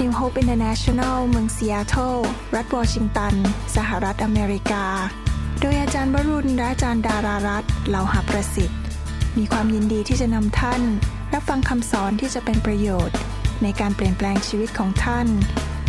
[0.00, 2.16] New Hope International เมืองซีแอตเทิล
[2.54, 3.34] รัฐวอชิงตัน
[3.76, 4.84] สหรัฐอเมริกา
[5.60, 8.78] โดยอาจารย์วรุณและอาจารย์ดารารัตน์เหล่าหาประสิทธิ์
[9.38, 10.82] มีความยินดีที่จะนำท่าน
[11.32, 13.16] รับฟังคำสอนที่จะเป็นประโยชน์
[13.62, 15.26] ในการเปลี่ยนแปลงชีวิตของท่าน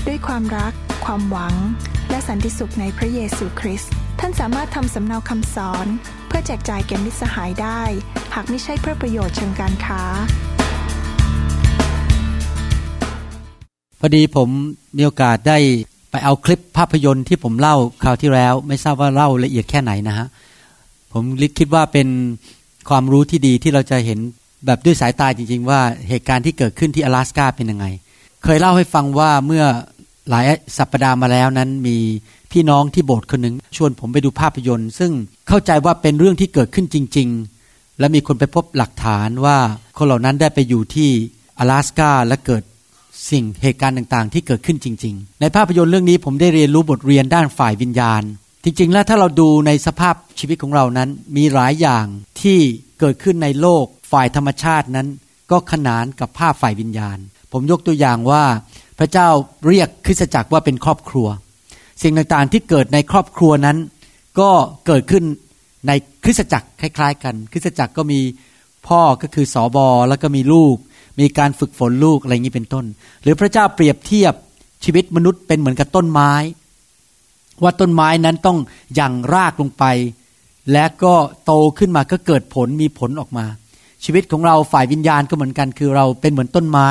[0.07, 0.73] ด้วยความรัก
[1.05, 1.55] ความหวัง
[2.09, 5.87] และสันติสุขในพระเยซูคริสต์ท่านสามารถทำสำเนาคำสอน
[6.27, 7.81] เพื่อแจกจ่ายแก่มิตรสหายได้
[8.35, 10.03] หากไม่ใช่เพื่อประโยชน์เชิงการค้า
[14.00, 14.48] พอดีผม
[14.96, 15.58] มีโอกาสได้
[16.10, 20.26] ไปเอาคลิปภาพยนตร์ที่ผมเล่าคราวที่แล้ว ไม่ทราบว่าเล่าละเอียดแค่ไหนนะฮะ
[21.12, 21.24] ผม
[21.58, 22.08] คิดว่าเป็น
[22.88, 24.18] ความรู้ที่ดีที่เราจะเห็น
[24.66, 27.86] แบบด้วยสายตาจริง ๆ ว่าเหตุการณ์ที่เกิดขึ้นที่阿拉斯าเป็นยังไง
[28.44, 29.64] เคยเล่าให้ฟังว่าเมื่อ
[30.30, 30.44] หลาย
[30.78, 31.96] สัปดาห์มาแล้วนั้นมี
[32.52, 35.12] พี่น้องที่โบสถ์คนหนึ่งชวนผมไปดูภาพยนตร์ ซึ่ง
[35.48, 37.28] เข้าใจว่าเป็นเรื่องที่เกิดขึ้นจริง
[37.64, 39.56] ๆ และมีคนไปพบหลักฐานว่า
[39.96, 41.10] คนเหล่านั้นได้ไปอยู่ที่
[41.58, 42.62] 阿拉斯าและเกิด
[43.29, 48.21] สิ่งเหตุการณ์ต่างๆ ที่เกิดขึ้นจริง ๆ ในภาพยนตร์เรื่องนี้ผมได้เรียนรู้บทเรียนด้านฝ่ายวิญญาณ
[48.63, 52.05] จริง ๆ แล้วถ้าเราดูในสภาพชีวิตของเรานั้น มีหลายอย่าง
[52.41, 52.59] ที่
[52.99, 55.07] เกิดขึ้นในโลกฝ่ายธรรมชาตินั้น
[55.51, 57.17] ก็ขนานกับภาพฝ่ายวิญญาณ
[57.51, 58.43] ผมยกตัวอย่างว่า
[58.99, 59.27] พระเจ้า
[59.67, 61.27] เรียกคริสตจักรว่าเป็นครอบครัว
[62.03, 63.77] สิ่งต่างๆที่เกิดในครอบครัวนั้น
[64.39, 64.49] ก็
[64.87, 65.23] เกิดขึ้น
[65.87, 65.91] ใน
[66.23, 68.19] คริสตจักรคล้าย ๆ กัน คริสตจักรก็มี
[68.87, 70.75] พ่อก็คือสอบอแล้วก็มีลูก
[71.19, 72.85] มีการฝึกฝนลูกอะไรอย่างนี้เป็นต้น
[73.23, 74.33] หรือพระเจ้าเปรียบเทียบ
[74.83, 76.31] ชีวิตมนุษย์เป็นเหมือนกับต้นไม้
[77.63, 78.57] ว่าต้นไม้นั้นต้อง
[78.99, 79.85] ยังรากลงไป
[80.71, 81.13] และก็
[81.45, 83.45] โตขึ้นมาก็เกิดผลมีผลออกมา
[84.03, 86.89] ชีวิตของเราฝ่ายวิญญาณก็เหมือนกัน คือเราเป็นเหมือนต้นไม้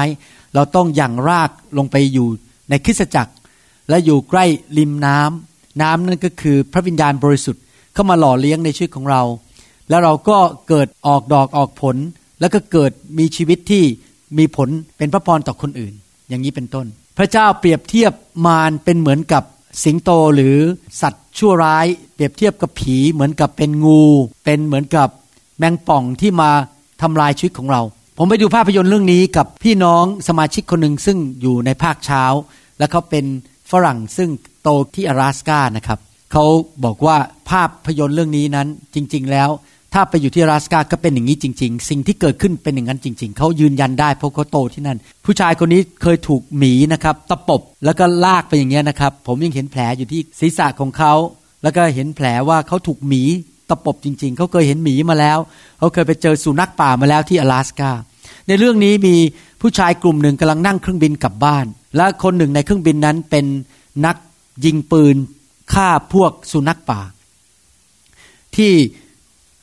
[0.54, 2.28] เราต้องยังรากลงไปอยู่
[2.70, 3.32] ในคริสตจักร
[3.88, 4.44] และอยู่ใกล้
[4.78, 7.62] ริมน้ำน้ำนั่นก็คือพระวิญญาณบริสุทธิ์
[7.94, 9.22] เข้ามาหล่อเลี้ยงในชีวิตของเรา
[9.88, 11.96] แล้วเราก็เกิดออกดอกออกผล
[12.41, 13.84] แล้วก็เกิดมีชีวิตที่
[14.38, 15.93] มีผลเป็นพระพรต่อคนอื่น
[16.29, 16.85] อย่างนี้เป็นต้น
[17.17, 18.13] พระเจ้าเปรียบเทียบ
[18.45, 19.44] มารเป็นเหมือนกับ
[19.83, 20.57] สิงโตหรือ
[21.01, 24.03] สัตว์ชั่วร้าย เปรียบเทียบกับผีเหมือนกับเป็นงู
[24.45, 25.09] เป็นเหมือนกับ
[25.57, 26.51] แมงป่องที่มา
[27.01, 27.81] ทำลายชีวิตของเรา
[28.17, 32.23] ผมไปดูภาพยนตร์เรื่องนี้กับพี่น้องสมาชิกคนหนึ่งซึ่งอยู่ในภาคเช้า
[32.78, 33.25] และเขาเป็น
[33.72, 34.29] ฝรั่งซึ่ง
[34.63, 36.00] โตที่阿拉斯กานะครับ
[36.31, 36.45] เขา
[36.83, 37.17] บอกว่า
[37.50, 39.50] ภาพยนตร์เรื่องนี้นั้นจริง ๆแล้ว
[39.94, 51.13] ถ้าไปอยู่ที่รัสกาก็เป็นอย่างนี้จริง ๆ สิ่งที่เกิดขึ้นเป็นอย่างนั้นจริง ๆ เขายืนยันได้เพราะเขาโตที่นั่น ผู้ชายคนนี้เคยถูกหมีนะครับตะปบแล้วก็ลากไปอย่างเงี้ยนะครับ ผมยังเห็นแผลอยู่ที่ศีรษะของเขา
[51.63, 53.23] แล้วก็เห็นแผลว่าเขาถูกหมี
[53.69, 55.39] ตะปบจริง ๆ เขาเคยเห็นหมีมาแล้ว
[55.79, 57.91] เขาเคยไปเจอสุนัขป่ามาแล้วที่阿拉斯กา
[58.47, 59.16] ในเรื่องนี้มี
[59.61, 63.45] ผู้ชายกลุ่มหนึ่งกำลังนั่งเครื่องบินกลับบ้าน และคนหนึ่งในเครื่องบินนั้นเป็น
[64.06, 64.16] นัก
[64.66, 65.16] ยิงปืน
[65.73, 67.01] ฆ่าพวกสุนัขป่า
[68.56, 68.73] ที่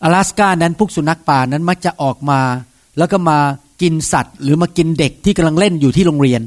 [0.03, 2.39] 阿拉斯สกานั้นพวกสุนัขป่านั้นมักจะออกมา
[2.97, 3.37] แล้วก็มา
[3.81, 6.41] กินสัตว์ หรือมากินเด็กที่กำลังเล่นอยู่ที่โรงเรียน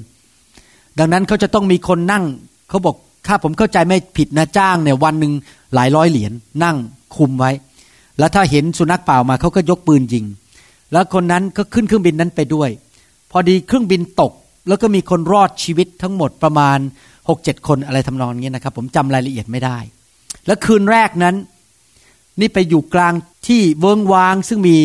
[0.99, 2.25] ดังนั้นเขาจะต้องมีคนนั่ง
[2.69, 2.97] เขาบอก
[3.27, 5.33] ถ้าผมเข้าใจไม่ผิดนะจ้างเนี่ยวันหนึ่ง
[5.75, 6.35] หลายร้อยเหรียญน
[6.65, 6.77] นั่ง
[7.17, 7.51] คุมไว้
[8.19, 10.25] แล้วถ้าเห็นสุนัขป่ามาเขาก็ยกปืนยิง
[10.93, 12.71] แล้วคนนั้นก็ขึ้นเครื่องบินนั้นไปด้วย
[13.31, 14.33] พอดีเครื่องบินตก
[14.69, 16.79] แล้วก็มีคนรอดชีวิตทั้งหมดประมาณ
[17.29, 19.79] หกเจ็ดคนอะไรทำนองนี้นะครับ ผมจำรายละเอียดไม่ได้
[20.47, 21.35] แล้วคืนแรกนั้น
[22.41, 23.15] นี่ไปอยู่กลาง
[23.47, 24.77] ที่เวิงวางซึ่งมี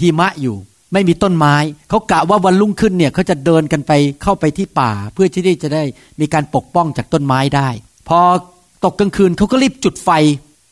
[0.00, 0.56] หิมะอยู่
[0.92, 1.54] ไม่มีต้นไม้
[1.88, 3.92] เขากะว่าวันรุ่งขึ้นเนี่ยเขาจะเดินกันไป
[4.22, 5.82] เข้าไปที่ป่า เพื่อที่จะได้
[6.20, 7.68] มีการปกป้องจากต้นไม้ได้
[8.08, 8.20] พอ
[8.84, 10.10] ตกกลางคืนเขาก็รีบจุดไฟ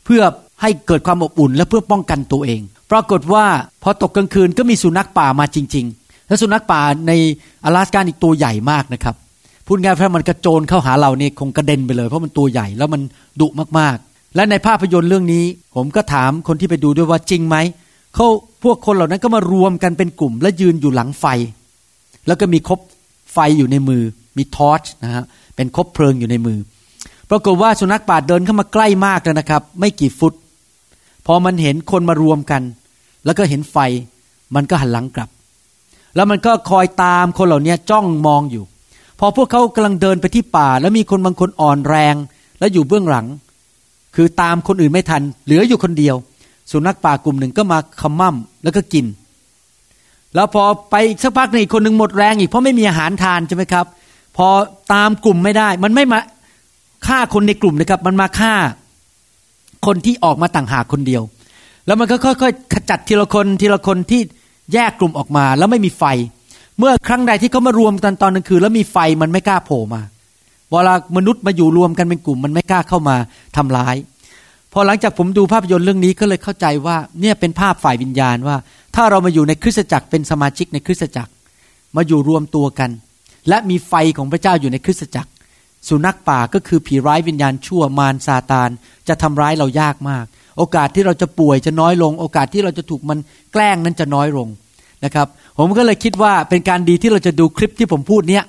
[0.04, 0.22] เพื่อ
[0.62, 2.60] ให้เกิดความอบอุ่นและเพื่อป้องกันตัวเอง
[2.90, 3.44] ปรากฏว่า
[3.82, 7.12] พอตกกลางคืนก็มีสุนัขป่ามาจริง ๆ และสุนัขป่าใน
[7.64, 9.14] 阿拉สกาอีกตัวใหญ่มากนะครับ
[9.66, 13.00] พูดง่ายๆมันกระโจนเข้าหาเราเนี่ยคงกระเด็นไปเลย เพราะมันตัวใหญ่แล้วมัน
[13.40, 13.48] ดุ
[13.78, 13.96] มาก
[14.34, 17.56] และในภาพยนตร์เรื่องนี้ ผมก็ถามคนที่ไปดูด้วยว่าจริงไหม
[18.14, 18.26] เขา
[18.62, 21.24] พวกคนเหล่านั้นก็มารวมกันเป็นกลุ่ม และยืนอยู่หลังไฟ
[22.26, 22.78] แล้วก็มีคบ
[23.32, 24.02] ไฟอยู่ในมือ
[24.36, 25.24] มีทอร์ชนะฮะ
[25.56, 26.58] เป็นคบเพลิงอยู่ในมือ
[27.30, 30.32] ปรากฏว่าสุนัขป่าเดินเข้ามาใกล้มากเลยนะครับ ไม่กี่ฟุต
[31.26, 32.62] พอมันเห็นคนมารวมกัน
[33.24, 33.76] แล้วก็เห็นไฟ
[34.54, 35.28] มันก็หันหลังกลับ
[36.14, 38.64] แล้วมันก็คอยตามคนเหล่านี้จ้องมองอยู่
[39.20, 42.14] พอพวกเขากำลังเดินไปที่ป่า แล้วมีคนบางคนอ่อนแรง
[42.58, 43.26] และอยู่เบื้องหลัง
[44.14, 46.16] คือตามคนอื่นไม่ทัน เหลืออยู่คนเดียว
[46.70, 49.06] สุนัขป่ากลุ่มหนึ่งก็มาขมั่มแล้วก็กิน
[50.34, 53.86] แล้วพอไปอีกสักพักหนึ่งอีกคนหนึ่งหมดแรงอีกเพราะไม่มีอาหารทานใช่ไหมครับ
[54.36, 54.48] พอ
[54.92, 56.18] ตามกลุ่มไม่ได้ มันไม่มา
[57.06, 58.54] ฆ่าคนในกลุ่มนะครับ มันมาฆ่า
[59.86, 61.22] คนที่ออกมาต่างหากคนเดียว
[61.86, 64.20] แล้วมันก็ค่อยๆขจัดทีละคนทีละคนที่
[64.72, 66.04] แยกกลุ่มออกมา แล้วไม่มีไฟ
[66.78, 70.02] เมื่อครั้งใดที่เขามารวมกันตอนกลางคืนแล้วมีไฟมันไม่กล้าโผล่มา
[70.70, 73.16] เวลามนุษย์มาอยู่รวมกันเป็นกลุ่ม มันไม่กล้าเข้ามา
[73.56, 73.96] ทำร้าย
[74.72, 78.56] พอหลังจากผมดูภาพยนตร์เรื่องนี้ก็เลยเข้าใจว่าเนี่ยเป็นภาพฝ่ายวิญญาณว่า
[78.94, 81.32] ถ้าเรามาอยู่ในคริสตจักรเป็นสมาชิกในคริสตจักร
[81.96, 82.90] มาอยู่รวมตัวกัน
[83.48, 85.30] และมีไฟของพระเจ้าอยู่ในคริสตจักร
[85.88, 88.70] สุนัขป่าก็คือผีร้ายวิญญาณชั่วมารซาตาน
[89.08, 90.24] จะทำร้ายเรายากมาก
[90.58, 93.18] โอกาสที่เราจะป่วยจะน้อยลง โอกาสที่เราจะถูกมัน
[93.52, 94.48] แกล้งนั้นจะน้อยลง
[95.04, 95.26] นะครับ
[95.58, 98.44] ผมก็เลยคิดว่าเป็นการดีที่เราจะดูคลิปที่ผมพูดเนี้ย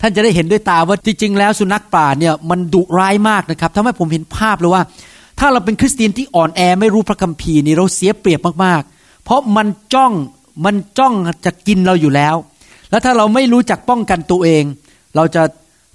[0.00, 4.82] ท่านจะได้เห็นด้วยตาว่าจริงๆแล้วสุนัขป่าเนี่ยมันดุร้ายมากนะครับทำให้ผมเห็นภาพเลยว่า
[5.38, 10.12] ถ้าเราเป็นคริสเตียนที่อ่อนแอไม่รู้พระคัมภีร์นี่เราเสียเปรียบมากๆ เพราะมันจ้อง
[10.64, 11.14] มันจ้อง
[11.44, 12.34] จะกินเราอยู่แล้ว
[12.90, 14.64] แล้วถ้าเราไม่รู้จักป้องกันตัวเอง
[15.16, 15.42] เราจะ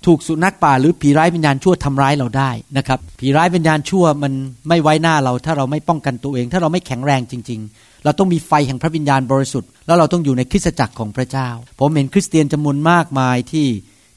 [0.05, 4.33] ถูกสุนัขป่าหรือผีร้ายวิญญาณชั่วทำร้ายเราได้นะครับผีร้ายวิญญาณชั่วมัน
[4.67, 11.49] ไม่ไว้หน้าเรา ถ้าเราไม่ป้องกันตัวเอง ถ้าเราไม่แข็งแรงจริง ๆ เราต้องมีไฟแห่งพระวิญญาณบริสุทธิ์ แล้วเราต้องอยู่ในคริสตจักรของพระเจ้า
[11.79, 13.67] ผมเห็นคริสเตียนจำนวนมากมายที่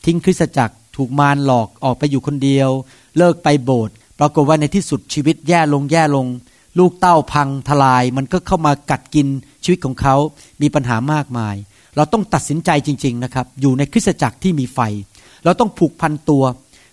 [0.05, 2.71] ทิ้งคริสตจักรถูกมารหลอกออกไปอยู่คนเดียว
[3.19, 6.27] เลิกไปโบสถ์ปรากฏว่าในที่สุดชีวิตแย่ลงแย่ลง
[6.79, 9.27] ลูกเต้าพังทลาย มันก็เข้ามากัดกิน
[9.65, 10.17] ชีวิตของเขา
[10.63, 11.57] มีปัญหามากมาย
[11.97, 14.79] เราต้องตัดสินใจจริง ๆนะครับ อยู่ในคริสตจักรที่มีไฟ
[15.45, 16.45] เราต้องผูกพันตัว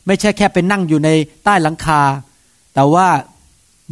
[0.08, 1.10] ไม่ใช่แค่ไปนั่งอยู่ใน
[1.44, 2.02] ใต้หลังคา
[2.74, 3.08] แต่ว่า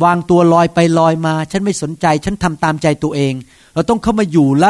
[0.04, 3.34] วางตัวลอยไปลอยมา ฉันไม่สนใจ ฉันทำตามใจตัวเอง
[3.74, 4.70] เราต้องเข้ามาอยู่และ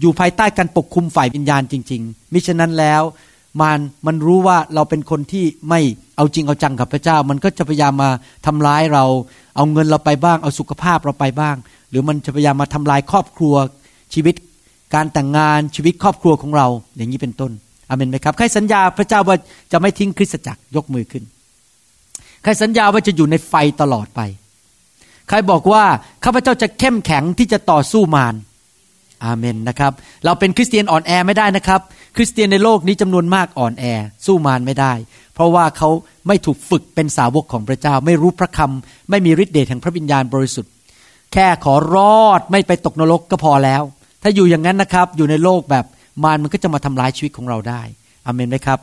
[0.00, 3.02] อยู่ภายใต้การปกคุมฝ่ายวิญญาณจริง ๆ มิฉะนั้นแล้ว
[3.60, 5.80] มันมันรู้ว่าเราเป็นคนที่ไม่
[6.16, 8.10] เอาจริงเอาจังกับพระเจ้า มันก็จะพยายามมา
[8.46, 9.04] ทำร้ายเรา
[9.56, 11.56] เอาเงินเราไปบ้าง เอาสุขภาพเราไปบ้าง
[11.90, 13.54] หรือมันจะพยายามมาทำลายครอบครัว
[14.14, 14.34] ชีวิต
[14.94, 17.52] การแต่งงานชีวิตครอบครัวของเราอย่างนี้เป็นต้น
[17.88, 19.36] อเมนไหมครับใครสัญญาพระเจ้าว่า
[19.72, 21.24] จะไม่ทิ้งคริสตจักรยกมือขึ้น
[22.42, 24.20] ใครสัญญาว่าจะอยู่ในไฟตลอดไป
[25.28, 25.84] ใครบอกว่า
[26.24, 28.34] ข้าพเจ้าจะเข้มแข็งที่จะต่อสู้มาร
[29.24, 29.92] อาเมนนะครับ
[30.24, 31.80] เราเป็นคริสเตียนอ่อนแอไม่ได้นะครับ
[32.16, 33.84] คริสเตียนในโลกนี้จำนวนมากอ่อนแอ
[34.26, 34.92] สู้มารไม่ได้
[35.34, 35.88] เพราะว่าเขา
[36.28, 40.72] ไม่ถูกฝึกเป็นสาวกของพระเจ้า ไม่รู้พระคำไม่มีฤทธิ์เดชแห่งพระวิญญาณบริสุทธิ์
[41.32, 43.82] แค่ขอรอดไม่ไปตกนรกก็พอแล้ว
[44.22, 45.84] ถ้าอยู่อย่างนั้นนะครับอยู่ในโลกแบบ
[46.24, 47.82] มารมันก็จะมาทำลายชีวิตของเราได้
[48.26, 48.80] อาเมนไหมครับ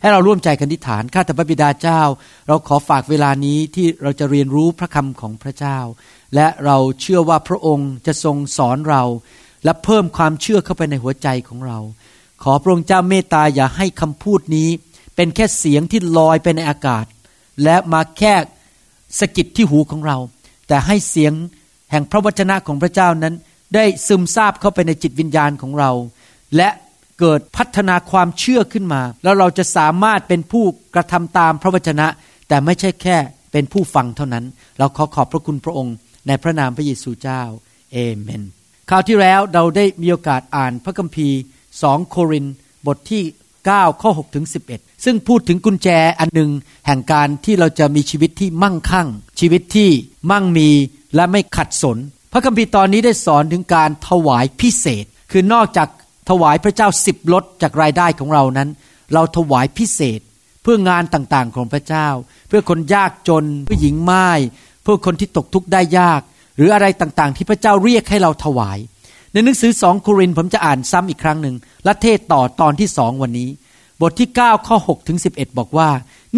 [0.00, 2.02] ให้เราร่วมใจกันทิฏฐานข้าแต่พระบิดาเจ้า
[2.48, 5.78] เราขอฝากเวลานี้ที่เราจะเรียนรู้พระคำของพระเจ้า
[6.34, 9.02] และเราเชื่อว่าพระองค์จะทรงสอนเรา
[9.64, 11.78] และเพิ่มความเชื่อเข้าไปในหัวใจของเรา
[12.42, 14.68] ขอพระองค์เจ้าเมตตาอย่าให้คำพูดนี้
[15.16, 17.04] เป็นแค่เสียงที่ลอยไปในอากาศ
[17.64, 18.34] และมาแค่
[19.18, 20.18] สกิดที่หูของเรา
[20.68, 21.32] แต่ให้เสียง
[21.90, 23.34] แห่งพระวจนะของพระเจ้านั้น
[23.74, 25.90] ได้ซึมซาบเข้าไปในจิตวิญญาณของเรา
[26.56, 26.68] และ
[27.20, 30.64] เกิดพัฒนาความเชื่อขึ้นมา แล้วเราจะสามารถเป็นผู้
[30.94, 32.06] กระทำตามพระวจนะ
[32.48, 33.16] แต่ไม่ใช่แค่
[33.52, 34.44] เป็นผู้ฟังเท่านั้น
[34.78, 35.94] เราขอขอบพระคุณพระองค์
[36.26, 37.42] ในพระนามพระเยซูเจ้า
[37.92, 38.42] เอเมน
[38.90, 41.38] คราวที่แล้วเราได้มีโอกาสอ่านพระคัมภีร์
[41.82, 42.46] สองโคริน
[42.86, 43.22] บทที่
[43.62, 45.88] 9 ข้อ6ถึง11 ซึ่งพูดถึงกุญแจ
[46.18, 46.50] อันหนึ่ง
[46.86, 49.08] แห่งการที่เราจะมีชีวิตที่มั่งคั่ง
[49.40, 49.90] ชีวิตที่
[50.30, 50.70] มั่งมี
[51.14, 51.98] และไม่ขัดสน
[52.32, 55.88] พระคัมภีร์ตอนนี้ได้สอนถึงการถวายพิเศษ คือนอกจาก
[56.30, 58.68] ถวายพระเจ้าสิบลดจากรายได้ของเรานั้น
[59.14, 60.20] เราถวายพิเศษ
[60.62, 62.08] เพื่องานต่างๆของพระเจ้า
[62.48, 64.28] เพื่อคนยากจนผู้หญิงไม้
[64.82, 66.20] เพื่อคนที่ตกทุกข์ได้ยาก
[66.56, 68.78] หรืออะไรต่างๆ ที่พระเจ้าเรียกให้เราถวาย
[69.32, 73.48] ในหนังสือสองโครินผมจะอ่านซ้ำอีกครั้งหนึ่งและเทศต่อตอนที่สองวันนี้
[74.00, 75.90] บทที่ 9 ข้อ6ถึง11 บอกว่า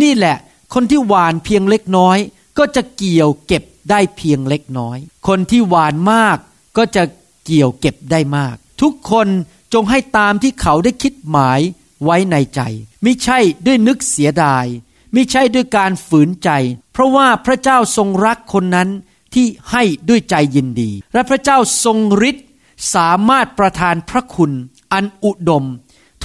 [0.03, 0.37] นี่แหละ
[0.75, 2.19] คนที่หวานเพียงเล็กน้อย
[2.59, 4.99] ก็จะเกี่ยวเก็บได้เพียงเล็กน้อย
[5.29, 6.39] คนที่หวานมาก
[6.77, 7.03] ก็จะ
[7.47, 9.29] เกี่ยวเก็บได้มาก ทุกคน
[9.73, 11.61] จงให้ตามที่เขาได้คิดหมาย
[12.05, 12.61] ไว้ในใจ
[13.03, 14.67] ไม่ใช่ด้วยนึกเสียดาย
[15.13, 16.51] ไม่ใช่ด้วยการฝืนใจ
[16.93, 18.89] เพราะว่าพระเจ้าทรงรักคนนั้น
[19.35, 21.99] ที่ให้ด้วยใจยินดี และพระเจ้าทรง
[22.29, 22.47] ฤทธิ์
[22.95, 24.53] สามารถประทานพระคุณ
[24.93, 25.65] อันอุดม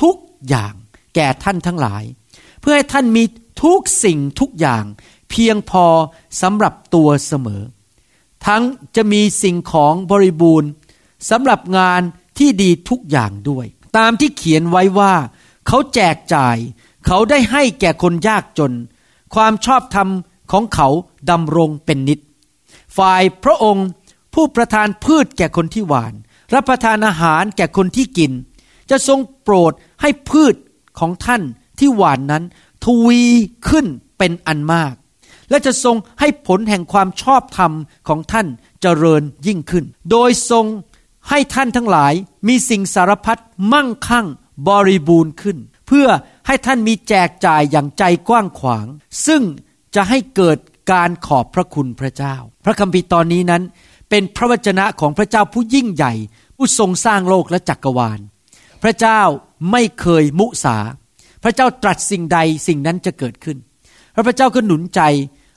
[0.02, 0.16] ทุก
[0.48, 0.74] อย่าง
[1.16, 2.04] แก่ท่านทั้งหลาย
[2.62, 3.24] เพื่อให้ท่านมี
[3.64, 4.84] ทุกสิ่งทุกอย่าง
[5.30, 5.86] เพียงพอ
[6.42, 7.64] สำหรับตัวเสมอ
[8.46, 8.64] ทั้ง
[8.96, 10.70] จะมีสิ่งของบริบูรณ์
[11.30, 12.02] สำหรับงาน
[12.38, 13.66] ที่ดีทุกอย่างด้วย
[13.98, 15.14] ตามที่เขียนไว้ว่า
[15.68, 16.58] เขาแจกจ่าย
[17.08, 18.74] เขาได้ให้แก่คนยากจน
[19.36, 20.10] ความชอบธรรม
[20.52, 20.88] ของเขา
[21.30, 22.20] ดำรงเป็นนิจ
[22.98, 23.88] ฝ่ายพระองค์
[24.34, 26.14] ผู้ประทานพืชแก่คนที่หวาน
[26.54, 28.32] รับประทานอาหารแก่คนที่กิน
[28.90, 30.56] จะทรงโปรดให้พืช
[31.00, 31.42] ของท่าน
[31.80, 32.44] ที่หวานนั้น
[32.84, 33.22] ทวี
[33.70, 33.86] ขึ้น
[34.18, 34.94] เป็นอันมาก
[35.50, 37.72] และจะทรงให้ผลแห่งความชอบธรรม
[38.08, 38.48] ของท่าน
[38.82, 40.66] เจริญยิ่งขึ้น โดยทรง
[41.30, 42.14] ให้ท่านทั้งหลาย
[42.48, 43.42] มีสิ่งสารพัด
[43.74, 44.28] มั่งคั่ง
[44.68, 45.58] บริบูรณ์ขึ้น
[45.88, 46.08] เพื่อ
[46.48, 48.86] ให้ท่านมีแจกจ่ายอย่างใจกว้างขวาง
[49.26, 49.42] ซึ่ง
[49.96, 50.58] จะให้เกิด
[50.92, 53.64] การขอบพระคุณพระเจ้า พระคัมภีร์ตอนนี้นั้น
[54.10, 56.14] เป็นพระวจนะของพระเจ้าผู้ยิ่งใหญ่
[56.56, 58.20] ผู้ทรงสร้างโลกและจักรวาล
[58.84, 59.22] พระเจ้า
[59.72, 60.78] ไม่เคยมุสา
[61.44, 63.58] พระเจ้าตรัสสิ่งใดสิ่งนั้นจะเกิดขึ้น
[64.28, 65.02] พระเจ้าก็หนุนใจ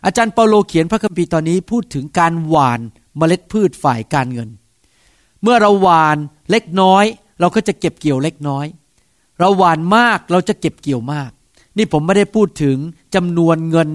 [0.04, 2.80] อาจารย์เปาโลเขียนพระคัมภีร์ตอนนี้พูดถึงการหว่าน
[3.16, 4.48] เมล็ดพืชฝ่ายการเงิน
[5.42, 6.16] เมื่อเราหวาน
[6.50, 7.04] เล็กน้อย
[7.40, 8.66] เราก็จะเก็บเกี่ยวเล็กน้อย
[9.38, 11.30] เราหวานมากเราจะเก็บเกี่ยวมาก
[11.76, 12.76] นี่ผมไม่ได้พูดถึง
[13.14, 13.88] จำนวนเงิน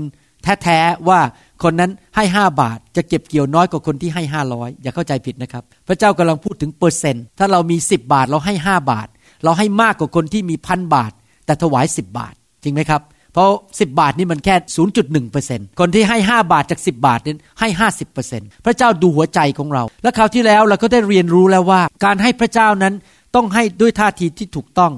[0.63, 1.19] แท้ๆว่า
[1.63, 9.07] คนนั้นให้ห้าบาท จะเก็บเกี่ยวน้อยกว่าคนที่ให้ห้าร้อยอย่าเข้าใจผิดนะครับ พระเจ้ากำลังพูดถึงเปอร์เซ็นต์ถ้าเรามีสิบบาทเราให้ห้าบาท
[9.43, 11.11] เราให้มากกว่าคนที่มีพันบาท
[11.45, 12.33] แต่ถวายสิบบาท
[12.63, 13.01] จริงไหมครับ
[13.35, 22.93] เพราะสิบาทนี่มันแค่ศูนย์จุดหนึ่งเปอร์เซ็นต์คนที่ให้ห้าบาทจากสิบาทนั้นให้ห้าสิบเปอร์เซ็นต์พระเจ้าดูหัวใจของเรา และคราวที่แล้วเราก็ได้เรียนรู้แล้วว่า การให้พระเจ้านั้น
[23.35, 24.93] ต้องให้ด้วยท่าทีที่ถูกต้อง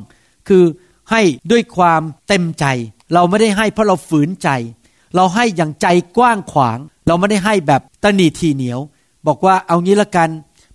[0.47, 0.63] คือ
[1.11, 2.65] ให้ด้วยความเต็มใจ
[3.13, 4.49] เราไม่ได้ให้เพราะเราฝืนใจ
[5.15, 6.77] เราให้อย่างใจกว้างขวาง
[7.07, 8.79] เราไม่ได้ให้แบบตนีทีเหนียว
[9.27, 10.29] บอกว่าเอางี้ละกัน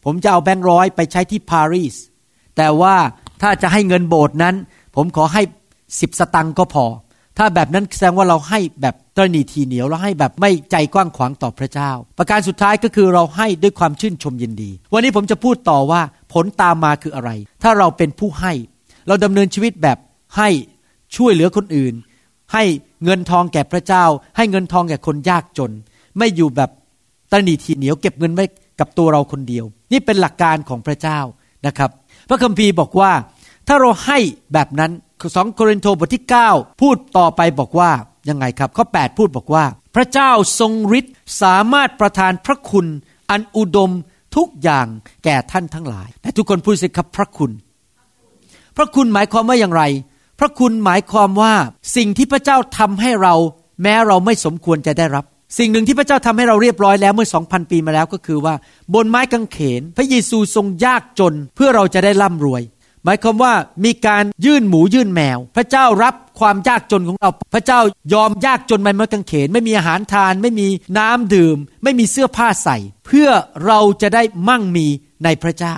[0.04, 1.94] ผมจะเอาแบงค์ร้อยไปใช้ที่ปารีส
[2.56, 2.94] แต่ว่า
[3.42, 4.54] ถ้าจะให้เงินโบสถ์นั้น
[4.96, 5.42] ผมขอให้
[6.00, 6.86] สิบสตังค์ก็พอ
[7.38, 16.00] ถ้าแบบนั้นแสดงว่าเราให้แบบตรนีทีเหนียวเราให้แบบไม่ใจกว้างขวางต่อพระเจ้า ประการสุดท้ายก็คือเราให้ด้วยความชื่นชมยินดี วันนี้ผมจะพูดต่อว่า
[16.32, 17.30] ผลตามมาคืออะไร
[17.62, 18.52] ถ้าเราเป็นผู้ให้
[19.06, 19.98] เราดำเนินชีวิตแบบ
[20.36, 20.48] ให้
[21.16, 21.94] ช่วยเหลือคนอื่น
[22.52, 22.64] ให้
[23.04, 24.04] เงินทองแก่พระเจ้า
[24.36, 25.70] ให้เงินทองแก่คนยากจน
[26.18, 26.70] ไม่อยู่แบบ
[27.30, 28.44] ตนีทีเหนียวเก็บเงินไว้
[28.80, 31.18] กับตัวเราคนเดียว นี่เป็นหลักการของพระเจ้า
[31.66, 31.90] นะครับ
[32.28, 33.12] พระคัมภีร์บอกว่า
[33.68, 34.18] ถ้าเราให้
[34.52, 34.92] แบบนั้น
[35.36, 37.90] สองโครินธ์บทที่ 9 พูดต่อไปบอกว่า
[38.28, 39.64] ยังไงครับ ข้อ 8 พูดบอกว่า
[39.94, 42.86] พระเจ้าทรงฤทธิ์สามารถประทานพระคุณ
[43.30, 43.90] อันอุดม
[44.36, 44.86] ทุกอย่าง
[45.24, 47.50] แก่ท่านทั้งหลายแต่ทุกคนพูดสิครับพระคุณ
[48.76, 49.82] พระคุณหมายความว่าอย่างไร
[50.40, 51.52] พระคุณหมายความว่า
[51.96, 53.34] สิ่งที่พระเจ้าทำให้เรา
[53.82, 55.24] แม้เราไม่สมควรจะได้รับ
[55.58, 58.54] สิ่งหนึ่งที่พระเจ้าทำให้เราเรียบร้อยแล้วเมื่อสองพันปีมาแล้วก็คือว่า
[58.94, 62.62] บนไม้กางเขน พระเยซูทรงยากจนเพื่อเราจะได้ร่ำรวย
[63.04, 63.52] หมายความว่า
[63.84, 67.80] มีการยื่นหมูยื่นแมว พระเจ้ารับความยากจนของเรา พระเจ้า
[68.12, 70.68] ยอมยากจนไปเมื่อกางเขน ไม่มีอาหารทาน ไม่มี
[70.98, 73.28] น้ำดื่ม ไม่มีเสื้อผ้าใส่ เพื่อ
[73.66, 74.86] เราจะได้มั่งมี
[75.24, 75.76] ในพระเจ้า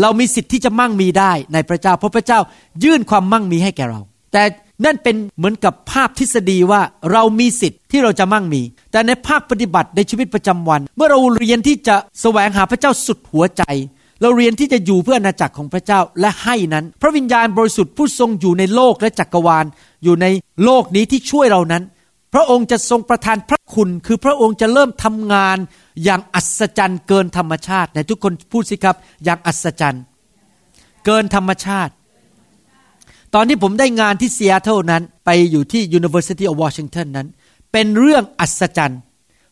[0.00, 2.40] เรามีสิทธิ์ที่จะมั่งมีได้ในพระเจ้า เพราะพระเจ้า
[2.84, 4.00] ยื่นความมั่งมีให้แก่เรา
[4.32, 4.42] แต่
[4.84, 6.80] นั่นเป็นเหมือนกับภาพทฤษฎีว่า
[7.12, 8.62] เรามีสิทธิ์ที่เราจะมั่งมี
[8.92, 13.62] แต่ในภาคปฏิบัติในชีวิตประจำวัน เมื่อเราเรียนที่จะแสวงหาพระเจ้าสุดหัวใจ
[14.22, 19.64] เราเรียนที่จะอยู่เพื่ออาณาจักรของพระเจ้าและให้นั้น พระวิญญาณบริสุทธิ์ผู้ทรงอยู่ในโลกและจักรวาล
[20.04, 20.26] อยู่ใน
[20.64, 21.82] โลกนี้ที่ช่วยเรานั้น
[22.34, 25.56] พระองค์จะทรงประทานพระคุณ คือพระองค์จะเริ่มทำงาน
[26.04, 30.02] อย่างอัศจรรย์เกินธรรมชาติในทุกคนพูดสิครับ อย่างอัศจรรย์
[31.06, 31.92] เกินธรรมชาติ
[33.34, 37.28] ตอนที่ผมได้งานที่เซีแอตเทิลนั้นไปอยู่ที่ University of Washington นั้น
[37.72, 39.00] เป็นเรื่องอัศจรรย์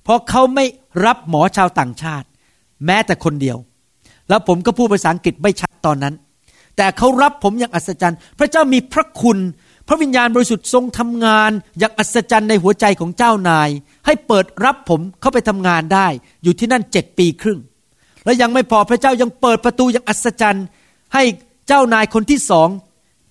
[0.03, 0.65] เพราะเขาไม่
[1.05, 2.27] รับหมอชาวต่างชาติ
[2.87, 3.59] แม้แต่คนเดียว
[4.31, 6.15] แล้วผมก็พูดภาษาอังกฤษไม่ชัดตอนนั้น
[6.77, 9.39] แต่เขารับผมอย่างอัศจรรย์ พระเจ้ามีพระคุณ
[9.89, 13.69] พระวิญญาณบริสุทธิ์ทรงทำงาน อย่างอัศจรรย์ในหัวใจของเจ้านาย
[14.07, 16.07] ให้เปิดรับผมเข้าไปทำงานได้
[16.43, 17.59] อยู่ที่นั่นเจ็ดปีครึ่ง
[18.25, 20.67] และยังไม่พอพระเจ้ายังเปิดประตูอย่างอัศจรรย์
[21.15, 21.23] ให้
[21.69, 22.69] เจ้านายคนที่สอง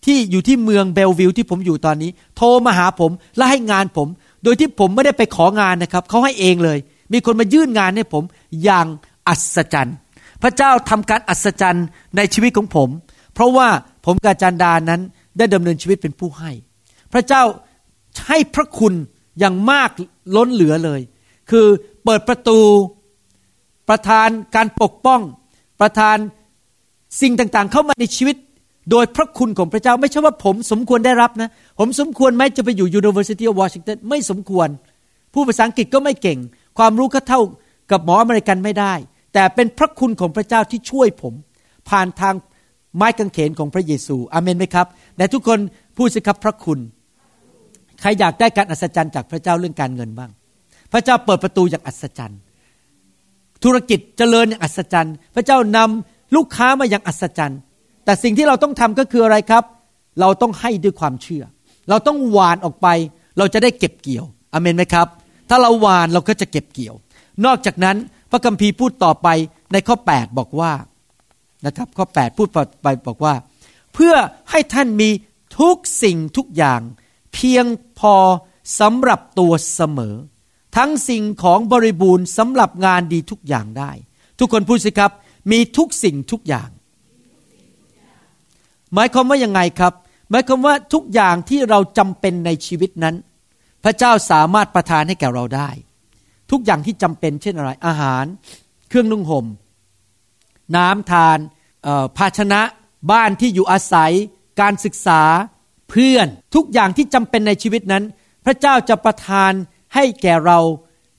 [0.06, 4.08] ที่อยู่ที่เมืองเบลวิลที่ผมอยู่ตอนนี้ โทรมาหาผมและให้งานผม
[4.44, 6.78] โดยที่ผมไม่ได้ไปของานนะครับเขาให้เองเลย
[7.14, 8.24] มีคนมายื่นงานให้ผม
[8.64, 8.88] อย่าง
[9.28, 9.96] อัศจรรย์
[10.42, 12.90] พระเจ้าทำการอัศจรรย์ในชีวิตของผม
[13.34, 13.68] เพราะว่า
[14.06, 15.02] ผมกับจันดานั้น
[15.38, 16.52] ได้ดำเนินชีวิตเป็นผู้ให้
[17.14, 17.44] พระเจ้า
[18.28, 18.94] ให้พระคุณ
[19.40, 19.90] อย่างมาก
[20.36, 21.02] ล้นเหลือเลย
[21.50, 21.66] คือ
[22.04, 22.60] เปิดประตู
[23.90, 25.22] ประทานการปกป้อง
[25.82, 26.18] ประทาน
[27.22, 28.36] สิ่งต่างๆ เข้ามาในชีวิต
[28.92, 34.68] โดยพระคุณของพระเจ้าไม่ใช่ว่าผมสมควรได้รับนะ ผมสมควรไหมจะไปอยู่ University of Washington ไม่สมควร
[35.34, 36.40] ผู้ภาษาอังกฤษก็ไม่เก่ง
[36.78, 37.42] ความรู้ก็เท่า
[37.92, 38.94] กับหมออเมริกันไม่ได้
[39.34, 41.34] แต่เป็นพระคุณของพระเจ้าที่ช่วยผม
[41.90, 42.36] ผ่านทาง
[42.96, 45.60] ไม้กางเขนของพระเยซูอเมนไหมครับแต่ทุกคน
[45.98, 46.80] พูดสิครับพระคุณ
[48.02, 50.32] ใครอยากได้การอัศจรรย์จากพระเจ้าเรื่องการเงินบ้าง
[50.92, 52.40] พระเจ้าเปิดประตูอย่างอัศจรรย์
[53.64, 57.60] ธุรกิจเจริญอย่างอัศจรรย์ พระเจ้านำลูกค้ามาอย่างอัศจรรย์
[58.06, 59.64] แต่สิ่งที่เราต้องทำก็คืออะไรครับ
[60.20, 61.44] เราต้องให้ด้วยความเชื่อ
[61.90, 62.88] เราต้องหวานออกไป
[63.38, 65.08] เราจะได้เก็บเกี่ยวอเมนไหมครับ
[65.50, 66.96] ถ้าเราหวานเราก็จะเก็บเกี่ยว
[67.46, 67.98] นอกจากนั้น
[68.32, 69.28] พระคัมภีร์พูดต่อไป
[69.72, 70.74] ในข้อ 8 บอกว่า
[71.66, 72.48] นะครับข้อ 8 พูด
[72.84, 73.34] ไปบอกว่า
[73.94, 74.14] เพื่อ
[74.52, 75.10] ให้ท่านมี
[75.60, 76.82] ทุกสิ่งทุกอย่าง
[77.34, 77.66] เพียง
[78.00, 78.16] พอ
[78.80, 80.16] สำหรับตัวเสมอ
[80.78, 83.92] ทั้งสิ่งของบริบูรณ์สำหรับงานดีทุกอย่างได้
[84.40, 85.12] ทุกคนพูดสิครับ
[85.52, 86.70] มีทุกสิ่งทุกอย่าง
[88.94, 89.94] หมายความว่ายังไงครับ
[90.30, 93.16] หมายความว่าทุกอย่างที่เราจำเป็นในชีวิตนั้น
[93.84, 95.70] พระเจ้าสามารถประทานให้แก่เราได้
[96.52, 98.26] ทุกอย่างที่จำเป็นเช่นอะไร อาหาร
[98.90, 99.46] เครื่องนุ่งหม่ม
[100.76, 101.38] น้ำทาน
[102.18, 102.62] ภาชนะ
[103.12, 104.12] บ้านที่อยู่อาศัย
[104.62, 105.22] การศึกษา
[105.90, 108.04] เพื่อน ทุกอย่างที่จำเป็นในชีวิตนั้น
[108.46, 109.52] พระเจ้าจะประทาน
[109.96, 110.60] ให้แก่เรา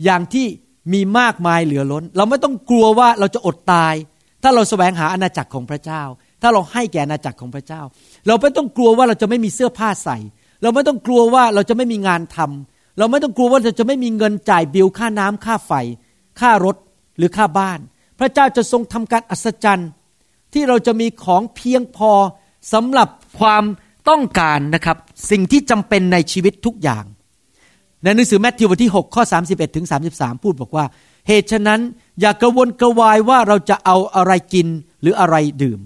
[0.04, 0.46] อย่างที่
[0.92, 3.94] มีมากมายเหลือล้น เราไม่ต้องกลัวว่าเราจะอดตาย
[4.42, 6.02] ถ้าเราแสวงหาอาณาจักรของพระเจ้า
[6.42, 7.82] ถ้าเราให้แก่อาณาจักรของพระเจ้า
[8.26, 10.18] เราไม่ต้องกลัวว่าเราจะไม่มีเสื้อผ้าใส่
[10.62, 12.69] เราไม่ต้องกลัวว่าเราจะไม่มีงานทำ
[13.00, 15.72] เราไม่ต้องกลัวว่าเราจะไม่มีเงินจ่ายบิลค่าน้ำค่าไฟ
[16.40, 16.76] ค่ารถ
[17.16, 17.78] หรือค่าบ้าน
[18.18, 19.90] พระเจ้าจะทรงทำการอัศจรรย์
[20.52, 22.12] ที่เราจะมีของเพียงพอ
[22.72, 23.64] สำหรับความ
[24.08, 24.96] ต้องการนะครับ
[25.30, 27.04] สิ่งที่จำเป็นในชีวิตทุกอย่าง
[28.02, 30.84] ในหนังสือแมทธิวบทที่ 6 ข้อ 31ถึง33 พูดบอกว่า
[31.28, 31.80] เหตุฉะนั้น
[32.20, 34.66] อย่ากระวนกระวายว่าเราจะเอาอะไรกิน
[35.02, 35.80] หรืออะไรดื่ม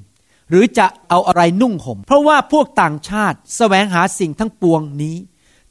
[0.51, 5.17] หรือจะเอาอะไรนุ่งห่มเพราะว่าพวกต่างชาติสแสวงหาสิ่งทั้งปวงนี้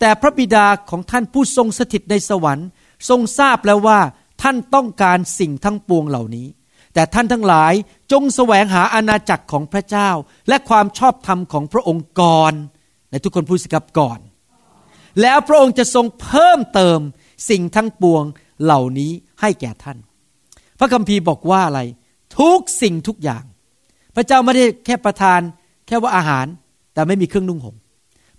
[0.05, 2.67] แต่พระบิดาของท่านผู้ทรงสถิตในสวรรค์
[3.09, 3.99] ทรงทราบแล้วว่า
[4.41, 6.47] ท่านต้องการสิ่งทั้งปวงเหล่านี้
[6.93, 7.73] แต่ท่านทั้งหลาย
[8.11, 10.09] จงแสวงหาอาณาจักรของพระเจ้า
[10.49, 12.53] และความชอบธรรมของพระองค์ก่อน
[13.11, 14.19] ในทุกคนพูดสิครับก่อน
[15.21, 16.99] แล้วพระองค์จะทรงเพิ่มเติม
[17.49, 18.23] สิ่งทั้งปวง
[18.63, 19.97] เหล่านี้ให้แก่ท่าน
[20.79, 21.81] พระคัมภีร์บอกว่าอะไร
[22.39, 23.43] ทุกสิ่งทุกอย่าง
[24.15, 25.39] พระเจ้าไม่ได้แค่ประทาน
[25.87, 26.45] แค่ว่าอาหาร
[26.93, 27.75] แต่ไม่มีเครื่องนุ่งห่ม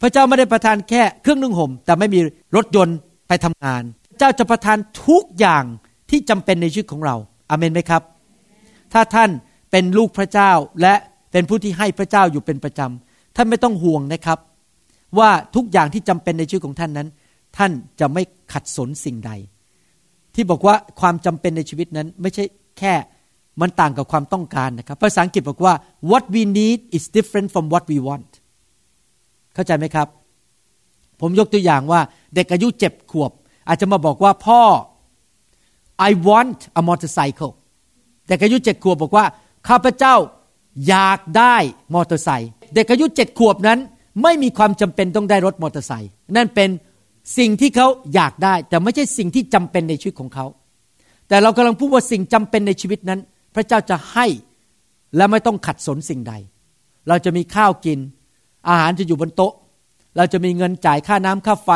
[0.04, 2.20] พระเจ้าไม่ได้ประทานแค่เครื่องนุ่งห่ม แต่ไม่มี
[2.56, 2.96] รถยนต์
[3.28, 3.82] ไปทำงาน
[4.18, 5.64] เจ้าจะประทานทุกอย่าง
[6.10, 7.16] ที่จำเป็นในชีวิตของเรา
[7.50, 8.02] อาเมนไหมครับ
[8.92, 9.30] ถ้าท่าน
[9.70, 10.50] เป็นลูกพระเจ้า
[10.82, 10.94] และ
[11.32, 14.38] เป็นผู้ที่ให้พระเจ้าอยู่เป็นประจำท่านไม่ต้องห่วงนะครับ
[15.18, 17.08] ว่าทุกอย่างที่จำเป็นในชีวิตของท่านนั้น
[17.56, 19.32] ท่านจะไม่ขัดสนสิ่งใด
[20.34, 22.44] ที่บอกว่าความจำเป็นในชีวิตนั้นไม่ใช่
[22.78, 22.94] แค่
[23.60, 25.74] มันต่างกับความต้องการนะครับภาษาอังกฤษบอกว่า
[26.10, 28.30] what we need is different from what we want
[29.54, 30.08] เข้าใจไหมครับ
[31.20, 32.00] ผมยกตัวอย่างว่า
[32.34, 33.30] เด็กอายุเจ็บขวบ
[33.68, 34.62] อาจจะมาบอกว่าพ่อ
[36.08, 37.52] I want a motorcycle
[38.28, 39.24] เด็กอายุเจ็ดขวบบอกว่า
[39.68, 40.14] ข้าพเจ้า
[40.88, 41.56] อยากได้
[41.94, 43.78] มอเตอร์ไซค์เด็กอายุเจ็ดขวบนั้น
[44.22, 46.70] ไม่มีความจำเป็นต้องได้รถมอเตอร์ไซค์นั่นเป็น
[47.38, 50.46] สิ่งที่เขาอยากได้ แต่ไม่ใช่สิ่งที่จำเป็นในชีวิตของเขา
[51.28, 53.20] แต่เรากำลังพูดว่าสิ่งจำเป็นในชีวิตนั้น
[53.54, 54.26] พระเจ้าจะให้
[55.16, 56.34] และไม่ต้องขัดสนสิ่งใด
[57.08, 57.98] เราจะมีข้าวกิน
[58.68, 59.52] อาหารจะอยู่บนโต๊ะ
[60.16, 61.70] เราจะมีเงินจ่ายค่าน้ำค่าไฟ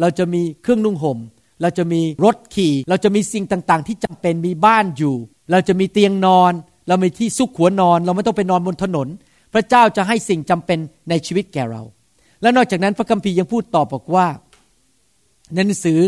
[0.00, 1.18] เราจะมีเครื่องนุ่งหม่ม
[1.62, 5.14] เราจะมีรถขี่ เราจะมีสิ่งต่างๆ ที่จำเป็นมีบ้านอยู่
[5.50, 6.52] เราจะมีเตียงนอน
[6.88, 9.08] เรามีที่ซุกหัวนอน เราไม่ต้องไปนอนบนถนน
[9.52, 11.82] พระเจ้าจะให้สิ่งจำเป็นในชีวิตแก่เรา
[12.42, 14.26] และนอกจากนั้นพระคัมภีร์ยังพูดต่อบอกว่า
[15.54, 15.98] ในหนังสือ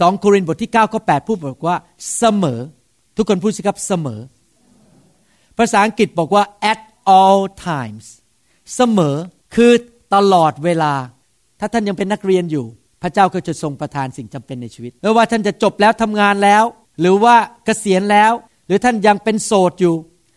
[0.00, 1.76] สองโครินธ์บทที่9ข้อ8พูดบอกว่า
[2.18, 2.60] เสมอ
[3.16, 4.20] ทุกคนพูดสิครับเสมอ
[5.58, 6.80] ภาษาอังกฤษบอกว่า at
[7.18, 8.06] all times
[8.76, 9.16] เสมอ
[9.54, 9.72] คือ
[10.14, 10.92] ตลอดเวลา
[11.60, 12.64] ถ้าท่านยังเป็นนักเรียนอยู่
[13.02, 16.64] พระเจ้าก็จะทรงประทานสิ่งจำเป็นในชีวิต ไม่ว่าท่านจะจบแล้วทำงานแล้ว
[17.00, 18.32] หรือว่าเกษียณแล้ว
[18.66, 19.94] หรือท่านยังเป็นโสดอยู่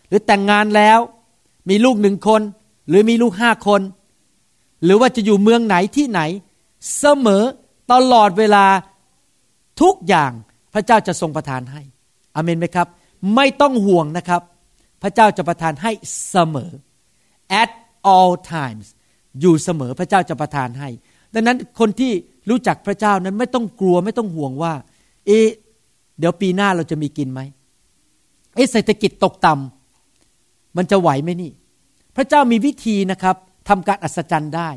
[0.07, 0.99] หรือแต่งงานแล้ว
[1.69, 2.41] มีลูกหนึ่งคน
[2.89, 3.81] หรือมีลูกห้าคน
[4.83, 6.21] หรือว่าจะอยู่เมืองไหนที่ไหน
[6.99, 7.43] เสมอ
[7.93, 8.65] ตลอดเวลา
[9.81, 10.31] ทุกอย่าง
[10.73, 11.81] พระเจ้าจะทรงประทานให้
[12.35, 12.87] อเมนไหมครับ
[13.35, 14.41] ไม่ต้องห่วงนะครับ
[15.01, 15.91] พระเจ้าจะประทานให้
[16.29, 16.71] เสมอ
[17.61, 17.71] at
[18.13, 18.87] all times
[19.41, 20.89] อยู่เสมอพระเจ้าจะประทานให้
[21.33, 22.11] ดังนั้นคนที่
[22.49, 24.73] รู้จักพระเจ้านั้นไม่ต้องกลัวไม่ต้องห่วงว่า
[25.27, 25.39] เอ๊
[26.19, 27.41] เดี๋ยวปีหน้าเราจะมีกินไหม
[28.55, 31.51] เอ๊เศรษฐกิจตกต่ำมันจะไหวไหมนี่
[32.15, 33.35] พระเจ้ามีวิธีนะครับ
[33.69, 34.69] ทำการอัศจรรย์ได้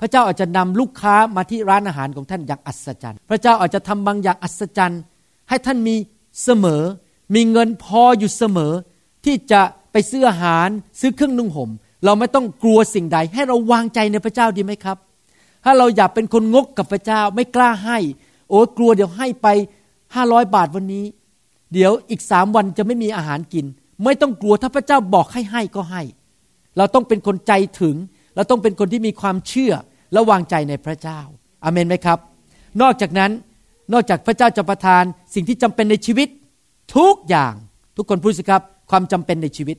[0.00, 5.00] พระเจ้าอาจจะนำลูกค้ามาที่ร้านอาหารของท่านอย่างอัศจรรย์ พระเจ้าอาจจะทำบางอย่างอัศจรรย์
[5.48, 5.96] ให้ท่านมี
[6.44, 6.82] เสมอ
[7.34, 8.72] มีเงินพออยู่เสมอ
[9.24, 10.68] ที่จะไปซื้ออาหาร
[11.00, 11.70] ซื้อเครื่องนุ่งห่ม
[12.04, 14.96] เราไม่ต้องกลัวสิ่งใด ให้เราวางใจในพระเจ้าดีไหมครับ
[15.64, 17.98] ถ้าเราอยากเป็นคนงกกับพระเจ้าไม่กล้าให้
[18.48, 19.48] โอ้กลัวเดี๋ยวให้ไป
[20.14, 21.04] ห้าร้อยบาทวันนี้
[21.72, 23.66] เดี๋ยวอีกสามวันจะไม่มีอาหารกิน
[24.04, 26.02] ไม่ต้องกลัวถ้าพระเจ้าบอกให้ให้ก็ให้
[26.76, 27.96] เราต้องเป็นคนใจถึง
[28.34, 29.72] เราต้องเป็นคนที่มีความเชื่อ
[30.12, 31.20] และวางใจในพระเจ้า
[31.64, 32.18] อาเมนไหมครับ
[32.82, 33.30] นอกจากนั้น
[33.92, 35.02] นอกจากพระเจ้าจะประทาน
[35.34, 36.28] สิ่งที่จำเป็นในชีวิต
[36.96, 37.54] ทุกอย่าง
[37.96, 39.76] ทุกคนพูดสิครับ ความจำเป็นในชีวิต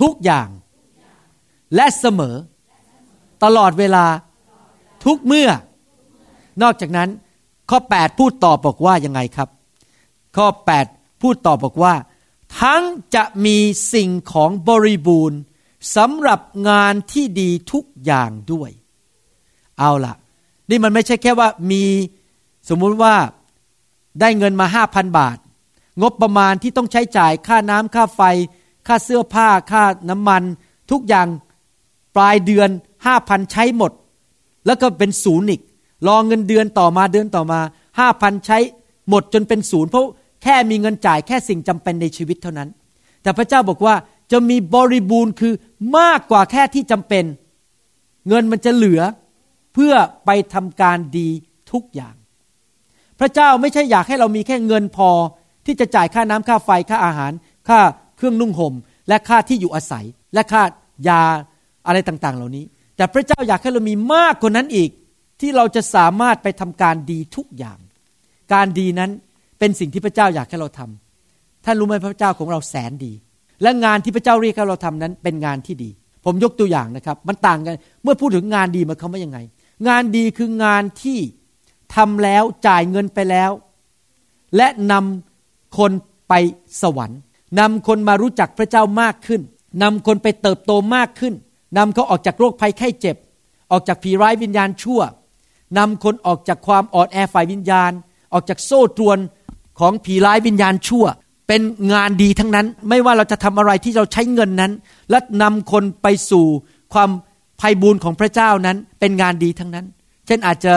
[0.00, 0.48] ทุกอย่าง
[1.74, 2.36] และเสมอ
[3.44, 4.06] ตลอดเวลา
[5.04, 5.50] ทุกเมื่อ
[6.62, 7.08] นอกจากนั้น
[7.70, 9.48] ข้อ 8 พูดต่อบอกว่ายังไงครับ
[10.36, 10.46] ข้อ
[10.86, 11.94] 8 พูดต่อบอกว่า
[12.60, 12.82] ทั้ง
[13.14, 13.58] จะมี
[13.92, 15.38] สิ่งของบริบูรณ์
[15.96, 18.70] สำหรับงานที่ดีทุกอย่างด้วย
[19.78, 20.14] เอาล่ะ
[20.70, 21.84] นี่มันไม่ใช่แค่ว่ามี
[22.68, 23.14] สมมุติว่า
[24.20, 25.36] ได้เงินมาห้าพันบาท
[26.02, 28.22] งบประมาณที่ต้องใช้จ่ายค่าน้ำค่าไฟ
[28.86, 30.42] ค่าเสื้อผ้าค่าน้ำมัน
[30.90, 31.28] ทุกอย่าง
[32.16, 32.68] ปลายเดือน
[33.06, 33.92] ห้าพันใช้หมด
[34.66, 35.62] แล้วก็เป็นศูนย์อีก
[36.06, 37.60] รอเงินเดือนต่อมาเดือนต่อมา
[37.98, 38.58] ห้าพันใช้
[39.08, 40.04] หมดจนเป็นศูนย์เพราะ
[40.42, 42.68] แค่มีเงินจ่ายแค่สิ่งจำเป็นในชีวิตเท่านั้น
[43.22, 43.94] แต่พระเจ้าบอกว่า
[44.32, 45.52] จะมีบริบูรณ์คือ
[45.98, 47.24] มากกว่าแค่ที่จำเป็น
[48.28, 49.02] เงินมันจะเหลือ
[49.74, 49.94] เพื่อ
[50.26, 51.28] ไปทำการดี
[51.72, 52.14] ทุกอย่าง
[53.20, 55.10] พระเจ้าไม่ใช่อยากให้เรามีแค่เงินพอ
[55.66, 57.32] ที่จะจ่ายค่าน้ำค่าไฟค่าอาหาร
[57.68, 57.80] ค่า
[58.16, 58.74] เครื่องนุ่งห่ม
[59.08, 60.62] และค่าที่อยู่อาศัย และค่า
[61.08, 61.22] ยา
[61.86, 62.64] อะไรต่างๆ เหล่านี้
[62.96, 64.90] แต่พระเจ้าอยากให้เรามีมากกว่านั้นอีก
[65.40, 67.78] ที่เราจะสามารถไปทำการดีทุกอย่าง
[68.52, 69.10] การดีนั้น
[69.58, 73.12] เป็นสิ่งที่พระเจ้าอยากให้เราทำท่านรู้ไหมพระเจ้าของเราแสนดี
[73.62, 75.90] และงานที่พระเจ้าเรียกให้เราทำนั้นเป็นงานที่ดี
[76.24, 79.38] ผมยกตัวอย่างนะครับ มันต่างกัน เมื่อพูดถึงงานดีมันเขาว่ายังไง
[79.88, 81.18] งานดีคืองานที่
[81.94, 83.50] ทำแล้วจ่ายเงินไปแล้ว
[84.56, 85.92] และนำคน
[86.28, 86.34] ไป
[86.82, 87.20] สวรรค์
[87.58, 89.40] นำคนมารู้จักพระเจ้ามากขึ้น
[89.82, 91.34] นำคนไปเติบโตมากขึ้น
[91.76, 93.16] นำเขาออกจากโรคภัยไข้เจ็บ
[93.72, 95.00] ออกจากผีร้ายวิญญาณชั่ว
[95.78, 97.92] นำคนออกจากความอ่อนแอฝ่ายวิญญาณ
[98.32, 99.18] ออกจากโซ่ตรวน
[99.80, 101.04] ของผีร้ายวิญญาณชั่ว
[101.48, 101.62] เป็น
[101.92, 104.72] งานดีทั้งนั้น ไม่ว่าเราจะทำอะไรที่เราใช้เงินนั้น
[105.10, 106.46] และนำคนไปสู่
[106.94, 107.10] ความ
[107.60, 109.86] ไพบูลย์ของพระเจ้านั้น เป็นงานดีทั้งนั้น
[110.26, 110.74] เช่นอาจจะ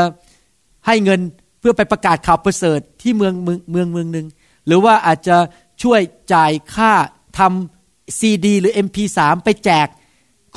[0.88, 1.20] ให้เงิน
[1.60, 4.28] เพื่อไปประกาศข่าวประเสริฐที่เมืองเมืองเมืองเมืองหนึ่ง
[4.68, 5.38] หรือว่าอาจจะ
[5.84, 6.02] ช่วย
[6.34, 6.92] จ่ายค่า
[7.38, 9.88] ทำซีดีหรือ MP3 ไปแจก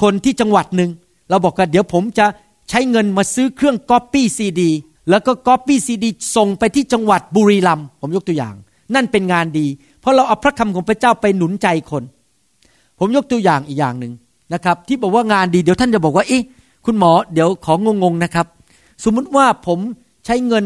[0.02, 0.90] คนที่จังหวัดหนึ่ง
[1.30, 2.26] เราบอกกันเดี๋ยวผมจะ
[2.70, 4.70] ใช้เงินมาซื้อเครื่องก๊อปปี้ซีดี
[5.10, 8.54] แล้วก็ก๊อปปี้ซีดีส่งไปที่จังหวัดบุรีรัมย์ผมยกตัวอย่าง
[8.94, 9.66] นั่นเป็นงานดี
[10.00, 12.02] เพราะเราเอาพระคำของพระเจ้าไปหนุนใจคน
[12.98, 14.12] ผมยกตัวอย่างอีกอย่างหนึ่ง
[14.54, 16.42] นะครับ ที่บอกว่างานดีเดี๋ยวท่านจะบอกว่าเอ๊ะ
[16.86, 18.46] คุณหมอเดี๋ยวของงงๆนะครับ
[19.04, 19.78] สมมุติว่าผม
[20.26, 20.64] ใช้เงิน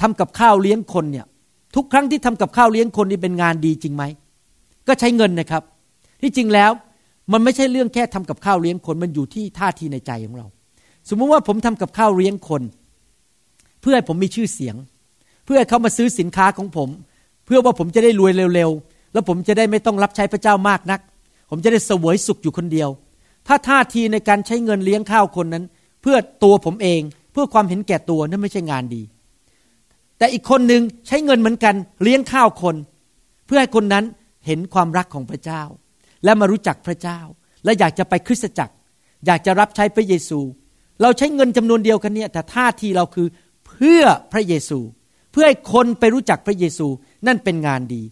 [0.00, 1.26] ทำกับข้าวเลี้ยงคนเนี่ย
[1.74, 4.04] ทุกครั้งที่ทำกับข้าวเลี้ยงคนนี่เป็นงานดีจริงไหม
[4.88, 5.62] ก็ใช้เงินนะครับ
[6.22, 6.70] ที่จริงแล้ว
[7.32, 10.46] มันไม่ใช่เรื่องแค่ทำกับข้าวเลี้ยงคนมันอยู่ที่ท่าทีในใจของเรา
[11.08, 12.62] สมมุติว่าผมทำกับข้าวเลี้ยงคน
[13.80, 14.76] เพื่อให้ผมมีชื่อเสียง
[15.44, 16.88] เพื่อให้เขามาซื้อสินค้าของผม
[17.46, 21.00] เพื่อว่าผมจะได้รวยเร็วๆแล้วผมจะได้ไม่ต้องรับใช้พระเจ้ามากนัก
[21.50, 22.88] ผมจะได้เสวยสุขอยู่คนเดียว
[23.46, 25.64] ถ้าท่าทีในการใช้เงินเลี้ยงข้าวคนนั้น
[26.02, 27.00] เพื่อตัวผมเอง
[27.32, 29.02] เพื่อความเห็นแก่ตัวนั่นไม่ใช่งานดี
[30.22, 32.76] แต่อีกคนหนึ่งใช้เงินเหมือนกันเลี้ยงข้าวคน
[33.46, 34.04] เพื่อให้คนนั้น
[34.46, 35.62] เห็นความรักของพระเจ้า
[36.24, 37.18] และมารู้จักพระเจ้า
[37.64, 38.74] และอยากจะไปคริสตจักร
[39.26, 40.40] อยากจะรับใช้พระเยซู
[41.02, 43.26] เราใช้เงินจำนวนเดียวกันเนี่ยแต่ท่าทีเราคือ
[43.66, 44.78] เพื่อพระเยซู
[45.32, 46.86] เพื่อให้คนไปรู้จักพระเยซู
[47.26, 48.02] นั่นเป็นงานดี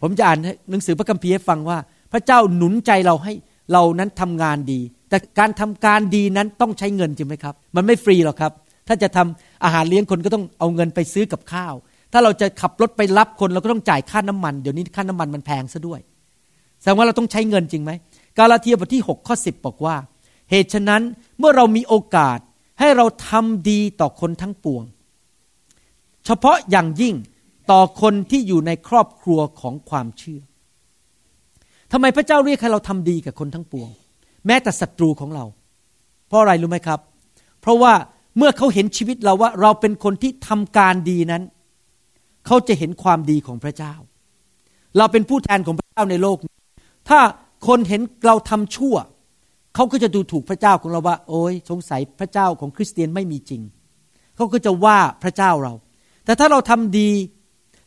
[0.00, 0.38] ผมจะอ่าน
[0.70, 1.78] หนังสือพระคัมภีร์ให้ฟังว่า
[2.12, 3.32] พระเจ้าหนุนใจเราให้
[3.72, 8.52] เรานั้นทำงานดี แต่การทำการดีนั้นต้องใช้เงินจริงไหมครับ มันไม่ฟรีหรอกครับ
[8.88, 11.74] ถ้าจะทำ อาหารเลี้ยงคนก็ต้องเอาเงินไปซื้อกับข้าว
[12.12, 16.00] ถ้าเราจะขับรถไปรับคนเราก็ต้องจ่ายค่าน้ำมัน เดี๋ยวนี้ค่าน้ำมันมันแพงซะด้วย
[16.80, 17.90] แสดงว่าเราต้องใช้เงินจริงไหม
[18.38, 19.96] กาลาเทียบทที่6ข้อ10บอกว่า
[20.50, 21.02] เหตุฉะนั้น
[21.38, 22.38] เมื่อเรามีโอกาส
[22.80, 24.84] ให้เราทำดีต่อคนทั้งปวง
[26.26, 27.14] เฉพาะอย่างยิ่ง
[27.70, 30.40] ต่อคนที่อยู่ในครอบครัวของความเชื่อ
[31.92, 33.88] ทำไมพระเจ้าเรียกให้เราทำดีกับคนทั้งปวง
[34.46, 35.44] แม้แต่ศัตรูของเรา
[36.28, 37.00] เพราะอะไรรู้ไหมครับ
[37.60, 37.92] เพราะว่า
[38.36, 41.42] เมื่อเขาเห็นชีวิตเราว่าเราเป็นคนที่ทำการดีนั้น
[42.46, 43.94] เขาจะเห็นความดีของพระเจ้า
[44.98, 46.36] เราเป็นผู้แทนของพระเจ้าในโลก
[47.08, 47.20] ถ้า
[47.66, 48.96] คนเห็นเราทำชั่ว
[49.74, 53.62] เขาก็จะดูถูกพระเจ้าของเราว่า โอ้ยสงสัยพระเจ้าของคริสเตียนไม่มีจริง
[54.36, 55.74] เขาก็จะว่าพระเจ้าเรา
[56.24, 57.10] แต่ถ้าเราทำดี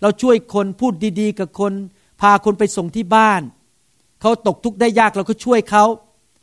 [0.01, 1.73] เราช่วยคนพูดดีๆ กับคน
[2.21, 3.41] พาคนไปส่งที่บ้าน
[4.21, 5.83] เขาตกทุกข์ได้ยากเราก็ช่วยเขา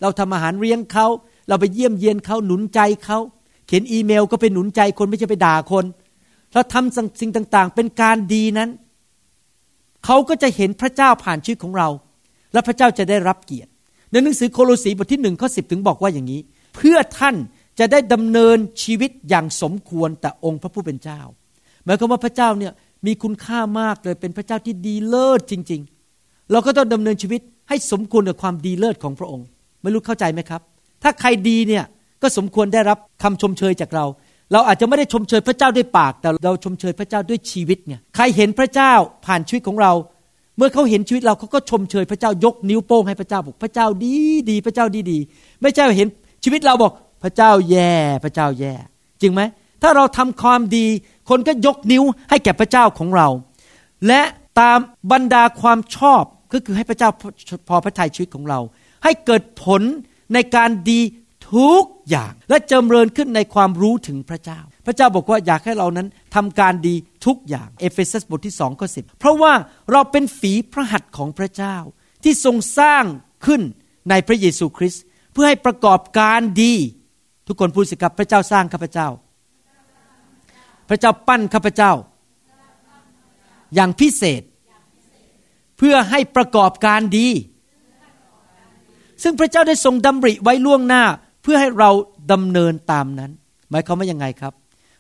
[0.03, 1.07] เราทำอาหารเลี้ยงเขา
[1.49, 3.19] เราไปเยี่ยมเยียนเขาหนุนใจเขา
[3.75, 5.85] ขียนอีเมลก็ไปหนุนใจคนไม่ใช่ไปด่าคน
[6.53, 8.71] เราทำสิ่งต่างๆ เป็นการดีนั้น
[10.05, 11.89] เขาก็จะเห็นพระเจ้าผ่านชีวิตของเรา
[12.53, 13.71] และพระเจ้าจะได้รับเกียรติ
[14.11, 16.41] ในหนังสือโคโลสีบทที่หนึ่งข้อสิถึงบอกว่าอย่างนี้
[16.77, 17.37] เพื่อท่าน
[17.79, 21.21] จะได้ดำเนินชีวิตอย่างสมควรแต่องค์พระผู้เป็นเจ้า
[21.85, 22.73] หมายความว่าพระเจ้าเนี่ย
[23.07, 25.81] มีคุณค่ามากเลยเป็นพระเจ้าที่ดีเลิศจริง
[26.17, 29.47] ๆ เราก็ต้องดำเนินชีวิตให้สมควรกับความดีเลิศของพระองค์
[29.83, 30.61] ไม่รู้เข้าใจไหมครับ
[31.03, 31.85] ถ้าใครดีเนี่ย
[32.23, 34.05] ก็สมควรได้รับคำชมเชยจากเรา
[34.53, 38.93] เราอาจจะไม่ได้ชมเชยพระเจ้าด้วยปาก แต่เราชมเชยพระเจ้าด้วยชีวิตเนี่ยใครเห็นพระเจ้า
[39.27, 39.93] ผ่านชีวิตของเรา
[40.57, 44.15] เมื่อเขาเห็นชีวิตเราเขาก็ชมเชยพระเจ้ายกนิ้วโป้งให้พระเจ้าบอกพระเจ้าดี
[44.51, 45.19] ดีพระเจ้าดีดี
[45.63, 46.09] ไม่ใช่เห็น
[46.45, 47.93] ชีวิตเราบอกพระเจ้าแย่
[48.25, 48.75] พระเจ้าแย่
[49.21, 49.41] จริงไหม
[49.83, 50.87] ถ้าเราทำความดี
[51.29, 53.29] คนก็ยกนิ้วให้แก่พระเจ้าของเรา
[54.07, 54.23] และ
[54.61, 54.79] ตาม
[55.13, 57.11] บรรดาความชอบก็คือให้พระเจ้า
[57.69, 58.61] พอพระทัยชีวิตของเรา
[59.05, 59.83] ให้เกิดผล
[60.35, 61.01] ในการดี
[61.57, 66.95] ทุกอย่างและเจริญขึ้นในความรู้ถึงพระเจ้า พระเจ้าบอกว่าอยากให้เรานั้นทำการดี
[67.27, 69.53] ทุกอย่างเอเฟซัสบทที่สองข้อสิเพราะว่า
[69.93, 71.77] เราเป็นฝีพระหัตถ์ของพระเจ้า
[72.25, 73.05] ที่ทรงสร้าง
[73.47, 73.63] ขึ้น
[74.11, 76.75] ในพระเยซูคริสต์เพื่อให้ประกอบการดี
[77.47, 79.09] ทุกคนพูดสิครับพระเจ้าสร้างข้าพเจ้า
[80.89, 81.93] พระเจ้าปั้นข้าพเจ้า
[83.75, 84.43] อย่างพิเศษ
[85.79, 87.29] เพื่อให้ประกอบการดี
[89.23, 91.05] ซึ่งพระเจ้าได้ทรงดำริไว้ล่วงหน้า
[91.43, 91.91] เพื่อให้เรา
[92.33, 93.31] ดำเนินตามนั้น
[93.71, 94.53] หมายความว่ายังไงครับ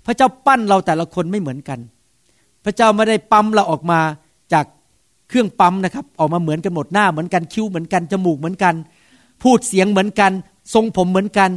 [0.06, 1.78] พระเจ้าปั้นเราแต่ละคนไม่เหมือนกัน
[2.64, 4.00] พระเจ้าไม่ได้ปั๊มเราออกมา
[4.52, 4.66] จาก
[5.28, 8.74] เครื่องปั๊มนะครับ ออกมาเหมือนกันหมดหน้าเหมือนกันคิ้วเหมือนกันจมูกเหมือนกัน
[9.42, 10.32] พพูดเสียงเหมือนกัน
[10.74, 11.50] ทรงผมเหมือนกัน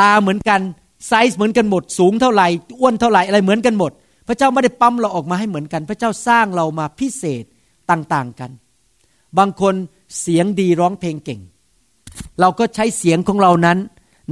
[0.00, 0.60] ตาเหมือนกัน
[1.08, 2.46] ไซส์เหมือนกันหมด สูงเท่าไหร่
[2.80, 3.92] อ้วนเท่าไหร่อะไรเหมือนกันหมด
[4.28, 7.44] พระเจ้าไม่ได้ปั๊มเราออกมาให้เหมือนกัน พระเจ้าสร้างเรามาพิเศษ
[7.90, 8.50] ต่างๆกัน
[9.38, 9.74] บางคน
[10.20, 11.40] เสียงดีร้องเพลงเก่ง
[12.40, 13.78] เราก็ใช้เสียงของเรานั้น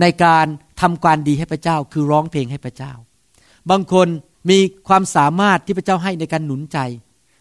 [0.00, 0.46] ในการ
[0.80, 2.92] ทำการดีให้พระเจ้า คือร้องเพลงให้พระเจ้า
[3.70, 4.08] บางคน
[4.50, 6.78] มีความสามารถที่พระเจ้าให้ในการหนุนใจ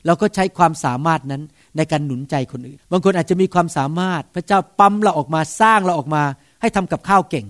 [0.06, 1.44] เราก็ใช้ความสามารถนั้น
[1.78, 6.24] ในการหนุนใจคนอื่น บางคนอาจจะมีความสามารถพระเจ้าปั๊มเราออกมาสร้างเราออกมา
[6.62, 7.48] ให้ทำกับข้าวเก่ง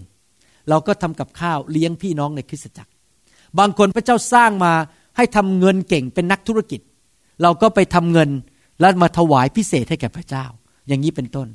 [0.70, 2.92] เราก็ทำกับข้าวเลี้ยงพี่น้องในคริสตจักร
[3.60, 4.74] บางคนพระเจ้าสร้างมา
[5.18, 6.82] ให้ทำเงินเก่งเป็นนักธุรกิจ
[7.42, 8.30] เราก็ไปทำเงิน
[8.80, 10.46] แล้วมาถวายพิเศษให้แก่พระเจ้า
[10.88, 11.48] อย่างนี้เป็นต้น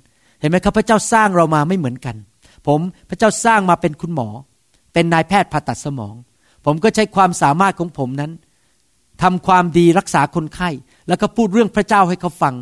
[0.43, 2.17] เห็นไหมครับพระเจ้าสร้างเรามาไม่เหมือนกัน
[2.67, 4.29] ผมพระเจ้าสร้างมาเป็นคุณหมอ
[4.93, 6.15] เป็นนายแพทย์ผ่าตัดสมอง
[6.65, 8.33] ผมก็ใช้ความสามารถของผมนั้น
[9.23, 10.71] ทำความดีรักษาคนไข้
[11.09, 12.55] แล้วก็พูดเรื่องพระเจ้าให้เขาฟัง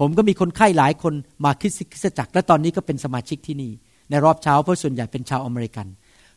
[0.00, 3.72] ผมก็มีคนไข้หลายคนมาคิดคิสตจักรและตอนนี้ก็เป็นสมาชิกที่นี่
[4.10, 5.86] ในรอบเช้าเพราะส่วนใหญ่เป็นชาวอเมริกัน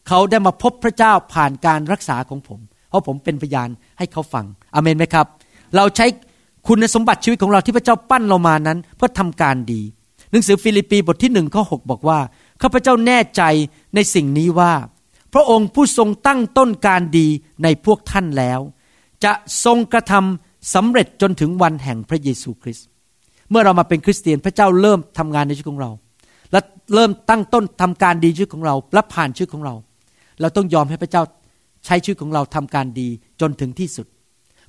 [0.08, 2.60] เขาได้มาพบพระเจ้าผ่านการรักษาของผม
[2.90, 5.26] เพราะผมเป็นพยานให้เขาฟังอาเมนไหมครับ
[5.76, 6.06] เราใช้
[6.68, 9.82] คุณสมบัติชีวิตของเราที่พระเจ้าปั้นเรามานั้น เพื่อทำการดี
[10.32, 12.20] หนังสือฟิลิปปีบทที่หนึ่งข้อหกบอกว่า
[12.62, 13.44] ข้าพเจ้าแน่ใจ
[13.96, 14.74] ในสิ่งนี้ว่า
[15.34, 17.28] พระองค์ผู้ทรงตั้งต้นการดี
[17.64, 18.60] ในพวกท่านแล้ว
[19.24, 19.32] จะ
[19.66, 22.88] ทรงกระทำสำเร็จจนถึงวันแห่งพระเยซูคริสต์
[23.50, 25.92] เมื่อเรามาเป็นคริสเตียนพระเจ้าเริ่มทำงานในชีวิตของเรา
[26.52, 26.60] และ
[26.96, 29.76] เริ่มตั้งต้นทำการดีชีวิตของเราและผ่านชีวิตของเรา
[30.42, 31.24] เราต้องยอมให้พระเจ้า
[31.86, 33.08] ใช้ชีวิตของเราทำการดี
[33.42, 34.08] จนถึงที่สุด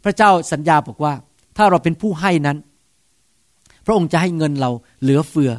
[0.04, 1.14] พระเจ้าสัญญาบอกว่า
[1.56, 2.58] ถ้าเราเป็นผู้ให้นั้น
[3.84, 4.70] พระองค์จะให้เงินเรา
[5.02, 5.52] เหลือเฟือ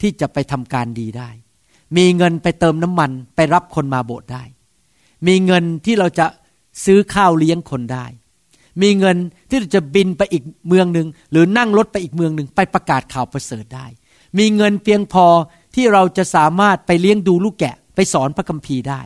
[0.00, 1.30] ที่จะไปทำการดีได้
[1.96, 4.42] มีเงินไปเติมน้ำมันไปรับคนมาโบสถ์ได้
[5.26, 6.26] มีเงินที่เราจะ
[6.84, 8.06] ซื้อข้าวเลี้ยงคนได้
[8.82, 9.16] มีเงิน
[9.48, 13.86] ที่เราจะบินไปอีกเมืองหนึ่งหรือนั่งรถไปอีกเมืองหนึ่งไปประกาศข่าวประเสริฐได้
[14.38, 15.26] มีเงินเพียงพอ
[15.74, 19.00] ที่เราจะสามารถไปเลี้ยงดูลูกแกะ ไปสอนพระคัมภีร์ได้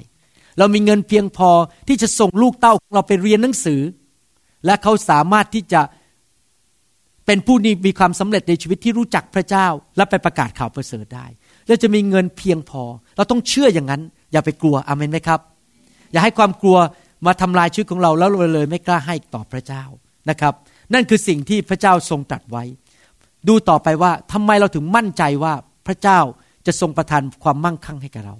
[0.59, 1.51] เรามีเงินเพียงพอ
[1.89, 3.81] ที่จะส่งลูกเต้าเราไปเรียนหนังสือ
[4.65, 5.81] และเขาสามารถที่จะ
[7.27, 7.57] เป็นผู้
[7.87, 11.27] มีความสำเร็จในชีวิตที่รู้จักพระเจ้า และไปประกาศข่าวประเสริฐได้
[11.67, 12.83] เราจะมีเงินเพียงพอ
[13.17, 15.41] เราต้องเชื่ออย่างนั้น อย่าไปกลัวอเมนไหมครับ
[16.13, 16.79] อย่าให้ความกลัว
[17.27, 19.85] มาทำลายชีวิตของเราแล้วเราเลยไม่กล้าให้ต่อพระเจ้า
[20.31, 20.55] นะครับ
[20.95, 22.65] นั่นคือสิ่งที่พระเจ้าทรงตรัสไว้
[23.49, 25.55] ดูต่อไปว่าทำไมเราถึงมั่นใจว่า
[25.87, 26.21] พระเจ้า
[26.67, 28.37] จะทรงประทานความมั่งคั่งให้กับเรา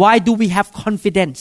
[0.00, 1.40] Why do we have confidence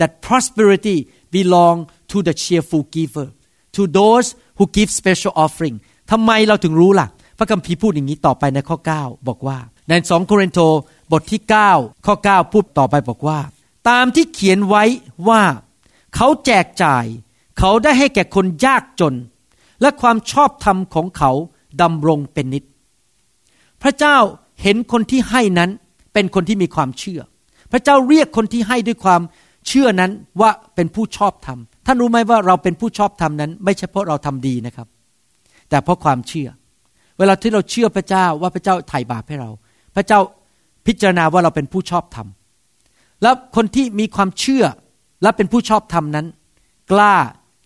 [0.00, 0.98] that prosperity
[1.38, 1.76] belong
[2.12, 3.28] to the cheerful giver
[3.76, 5.76] to those who give special offering
[6.10, 7.06] ทำไมเราถึงรู้ล่ะ
[7.38, 10.60] พระคัมภีร์พูดอย่างนี้ต่อไปในข้อ 9 บอกว่า ในสองโครินโต
[11.12, 11.40] บทที่
[11.74, 13.38] 9 ข้อ 9 พูดต่อไปบอกว่า
[13.88, 14.84] ตามที่เขียนไว้
[15.28, 15.42] ว่า
[16.16, 17.04] เขาแจกจ่าย
[17.58, 19.14] เขาได้ให้แก่คนยากจน
[19.80, 21.30] และความชอบธรรมของเขา
[21.82, 22.64] ดำรงเป็นนิด
[23.82, 24.16] พระเจ้า
[24.62, 25.70] เห็นคนที่ให้นั้น
[26.12, 27.20] เป็นคนที่มีความเชื่อ
[27.72, 29.20] พระเจ้าเรียกคนที่ให้ด้วยความ
[29.66, 34.86] เชื่อนั้นว่าเป็นผู้ชอบธรรมท่านรู้ไหมว่าเราเป็นผู้ชอบธรรมนั้น ไม่ใช่เพราะเราทำดีนะครับ
[35.68, 36.48] แต่เพราะความเชื่อ
[37.18, 39.50] เวลาที่เราเชื่อพระเจ้าว่าพระเจ้าไถ่บาปให้เรา
[39.96, 40.20] พระเจ้า
[40.86, 42.28] พิจารณาว่าเราเป็นผู้ชอบธรรม
[43.22, 44.64] แล้วคนที่มีความเชื่อ
[45.22, 46.26] และเป็นผู้ชอบธรรมนั้น
[46.92, 47.14] กล้า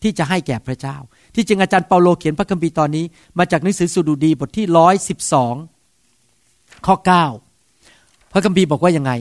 [0.03, 0.97] ที่จะให้แก่พระเจ้า
[1.35, 3.05] ที่จริงอาจารย์เปาโลเขียนพระคัมภีร์ตอนนี้
[3.39, 5.55] มาจากหนังสือสุดูดีบทที่ร้อยสิบสอง
[6.87, 7.27] ข้อเก้า
[8.33, 9.13] พระคัมภีร์บอกว่ายังไง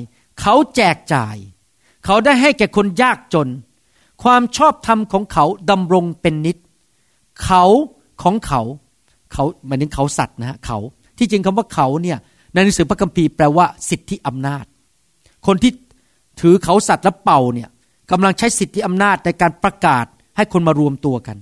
[0.41, 1.35] เขาแจกจ่าย
[2.05, 3.47] เขาได้ให้แก่คนยากจน
[4.23, 6.57] ความชอบธรรมของเขาดำรงเป็นนิด
[7.43, 7.63] เขา
[8.23, 8.61] ของเขา
[9.33, 10.77] เขาหมายถึงเขาสัตว์นะฮะเขา
[11.17, 12.17] ที่จริงคำว่าเขาเนี่ย
[12.53, 14.65] ในหนังสือพระคัมภีร์แปลว่าสิทธิอำนาจ
[15.47, 15.71] คนที่
[16.41, 17.69] ถือเขาสัตว์และเป่าเนี่ย
[18.11, 20.05] กำลังใช้สิทธิอำนาจในการประกาศ
[20.35, 21.37] ให้คนมารวมตัวกัน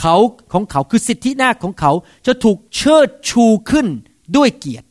[0.00, 0.16] เขา
[0.52, 1.92] ของเขาคือสิทธิหน้าของเขา
[2.26, 3.86] จะถูกเชิดชูขึ้น
[4.36, 4.86] ด้วยเกียรติ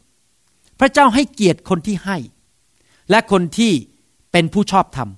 [0.80, 2.18] พระเจ้าให้เกียรติคนที่ให้
[3.10, 3.72] และคนที่
[4.32, 5.10] เป็นผู้ชอบธรรม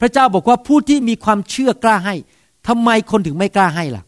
[0.00, 2.14] พระเจ้าบอกว่าผู้ที่มีความเชื่อกล้าให้
[2.68, 4.02] ทำไมคนถึงไม่กล้าให้ล่ะ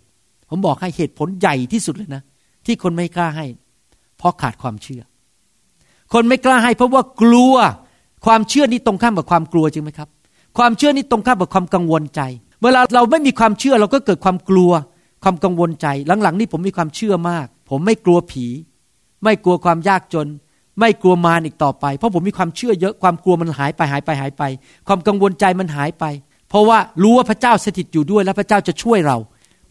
[0.57, 2.23] ผมบอกให้เหตุผลใหญ่ที่สุดเลยนะ
[2.67, 3.47] ที่คนไม่กล้าให้
[4.19, 5.03] เพราะขาดความเชื่อ
[6.13, 7.55] คนไม่กล้าให้ เพราะว่ากลัว
[8.27, 10.09] ความเชื่อนี่ตรงข้ามกับความกลัวจริงไหมครับ
[10.59, 12.21] ความเชื่อนี่ตรงข้ามกับความกังวลใจ
[12.63, 14.73] เวลาเราไม่มีความเชื่อเราก็เกิดความกลัว
[15.23, 15.87] ความกังวลใจ
[16.23, 18.47] หลังๆ นี่ผมมีความเชื่อมาก ผมไม่กลัวผี
[19.25, 20.27] ไม่กลัวความยากจน
[20.81, 24.43] ไม่กลัวมารอีกต่อไป เพราะผมมีความเชื่อเยอะความกลัวมันหายไปหายไปหายไป
[24.89, 26.05] ความกังวลใจมันหายไป
[26.49, 29.17] เพราะว่ารู้ว่าพระเจ้าสถิตอยู่ด้วยและพระเจ้าจะช่วยเรา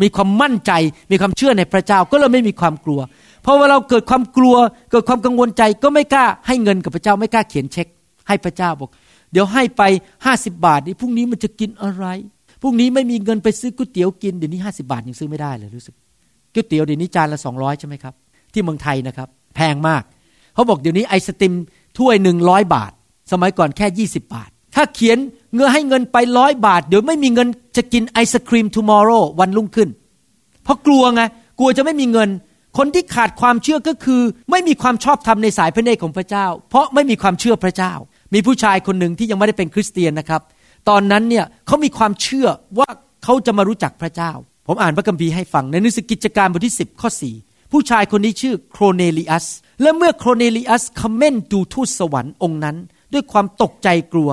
[0.01, 0.71] มีความมั่นใจ
[1.11, 2.99] มีความเชื่อในพระเจ้าก็เลยไม่มีความกลัว
[3.43, 4.55] เพราะว่าเราเกิดความกลัว
[4.91, 7.87] เกิดความกังวลใจก็ไม่กล้าให้เงินกับพระเจ้าไม่กล้าเขียนเช็ค
[8.27, 8.89] ให้พระเจ้าบอก
[9.31, 9.81] เดี๋ยวให้ไป
[10.25, 12.05] ห้าสิบาทนี่พรุ่งนี้มันจะกินอะไร
[12.61, 15.95] พรุ่งนี้ไม่มีเงินไปซื้อก๋วยเตี๋ยวกินเดี๋ยวนี้ห้าสิบาทยังซื้อไม่ได้เลยรู้สึก
[16.53, 18.13] ก๋วยเตี๋ยวเดี๋ยวนี้จานละสองร้อยใช่ไหมครับ
[18.53, 20.03] ที่เมืองไทยนะครับ แพงมาก
[20.53, 21.53] เขาบอกเดี๋ยวนี้ไอศติม
[21.97, 22.91] ถ้วยหนึ่งร้อยบาท
[23.31, 25.17] สมัยก่อนแค่ยี่สิบบาท ถ้าเขียน
[25.53, 29.89] เงื่อให้เงินไปร้อยบาท เดี๋ยวไม่มีเงินจะกินไอศครีม tomorrow วันรุ่งขึ้น
[30.63, 31.21] เพราะกลัวไง
[31.59, 32.29] กลัวจะไม่มีเงิน
[32.77, 37.93] คนที่ขาดความเชื่อก็คือ ไม่มีความชอบธรรมในสายพระเนตรของพระเจ้า เพราะไม่มีความเชื่อพระเจ้า
[38.33, 40.41] มีผู้ชายคนหนึ่งที่ยังไม่ได้เป็นคริสเตียนนะครับ
[40.89, 42.47] ตอนนั้นเนี่ยเขามีความเชื่อ
[42.79, 42.89] ว่า
[43.23, 44.31] เขาจะมารู้จักพระเจ้า
[44.67, 47.09] ผมอ่านพระคัมภีร์ให้ฟังในหนังสือกิจการบทที่ 10 ข้อ
[47.41, 49.45] 4 ผู้ชายคนนี้ชื่อโครเนลิอัส
[49.81, 52.77] และเมื่อโครเนลิอัสคอมเมนต์ดูทูตสวรรค์องค์นั้น
[53.13, 54.29] ด้วยความตกใจกลัว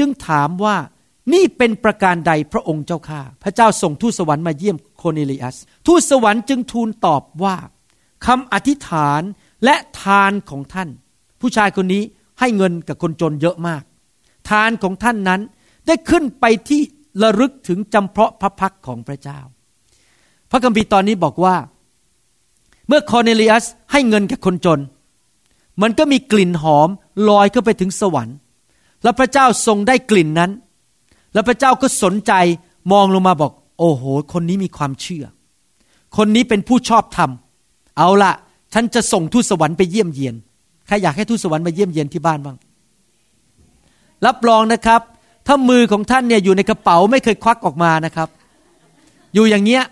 [0.00, 0.76] จึงถามว่า
[1.32, 7.56] นี่เป็นประการใดพระองค์เจ้าข้าพระเจ้าส่งทูตสวรรค์มาเยี่ยมโครเนลิอัส ทูตสวรรค์จึงทูลตอบว่า
[8.26, 9.22] คำอธิษฐาน
[9.64, 10.88] และทานของท่าน
[11.40, 12.02] ผู้ชายคนนี้
[12.40, 13.82] ให้เงินกับคนจนเยอะมาก
[14.50, 15.40] ทานของท่านนั้น
[15.86, 16.80] ได้ขึ้นไปที่
[17.22, 19.40] ระลึกถึงจำเพาะพระพักของพระเจ้า
[20.50, 21.56] พระคัมภีร์ตอนนี้บอกว่า
[22.88, 24.80] เมื่อคอร์เนลิอัสให้เงินกับคนจน
[25.82, 26.88] มันก็มีกลิ่นหอม
[27.28, 28.36] ลอยขึ้นไปถึงสวรรค์
[29.02, 30.50] แล้วพระเจ้าทรงได้กลิ่นนั้น
[31.32, 32.32] แล้วพระเจ้าก็สนใจ
[32.92, 35.24] มองลงมาบอก โอ้โห คนนี้มีความเชื่อ
[36.16, 37.30] คนนี้เป็นผู้ชอบธรรม
[37.98, 38.32] เอาละ
[38.74, 40.34] ฉันจะส่งทูตสวรรค์ไปเยี่ยมเยียน
[40.86, 42.56] ใครอยากให้ทูตสวรรค์มาเยี่ยมเยียนที่บ้านบ้าง
[44.26, 45.00] รับรองนะครับ
[45.46, 48.28] ถ้ามือของท่านเนี่ยอยู่ในกระเป๋าไม่เคยควักออกมานะครับ
[49.34, 49.82] อยู่อย่างเงี้ย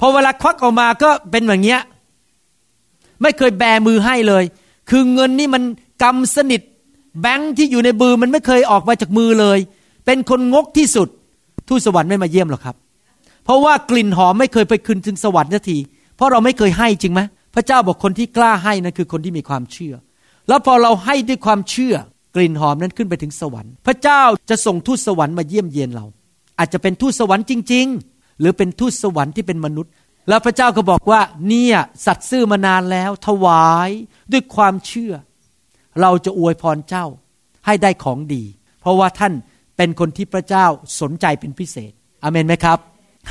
[0.00, 1.80] พอเวลาควักออกมาก็เป็นอย่างเงี้ย
[3.22, 4.44] ไม่เคยแบมือให้เลย
[4.90, 5.62] คือเงินนี่มัน
[6.02, 6.60] กำสนิท
[7.20, 9.58] แบงค์ที่อยู่ในมือมันไม่เคยออกมาจากมือเลย
[10.06, 11.08] เป็นคนงกที่สุด
[11.68, 12.76] ทูตสวรรค์ไม่มาเยี่ยมหรอกครับ
[13.44, 15.78] เพราะว่ากลิ่นหอมไม่เคยไปคืนถึงสวรรค์นาที
[16.16, 17.20] เพราะเราไม่เคยให้จริงไหม
[17.54, 19.94] พระเจ้าบอกคนที่กล้าให้นั่นคือคนที่มีความเชื่อ
[20.48, 21.94] แล้วพอเราให้ด้วยความเชื่อ
[22.36, 26.06] กลิ่นหอมนั้นขึ้นไปถึงสวรรค์ พระเจ้าจะส่งทูตสวรรค์มาเยี่ยมเยียนเรา
[26.58, 29.92] อาจจะเป็นทูตสวรรค์จริง ๆ หรือเป็นทูตสวรรค์ที่เป็นมนุษย์
[30.28, 33.90] แล้วพระเจ้าก็บอกว่าเนี่ยสัตว์ซื่อมานานแล้ว ถวาย
[34.32, 35.12] ด้วยความเชื่อ
[36.00, 37.06] เราจะอวยพรเจ้า
[37.66, 38.44] ให้ได้ของดี
[38.80, 39.32] เพราะว่าท่าน
[39.76, 40.66] เป็นคนที่พระเจ้า
[41.00, 42.78] สนใจเป็นพิเศษอเมนไหมครับ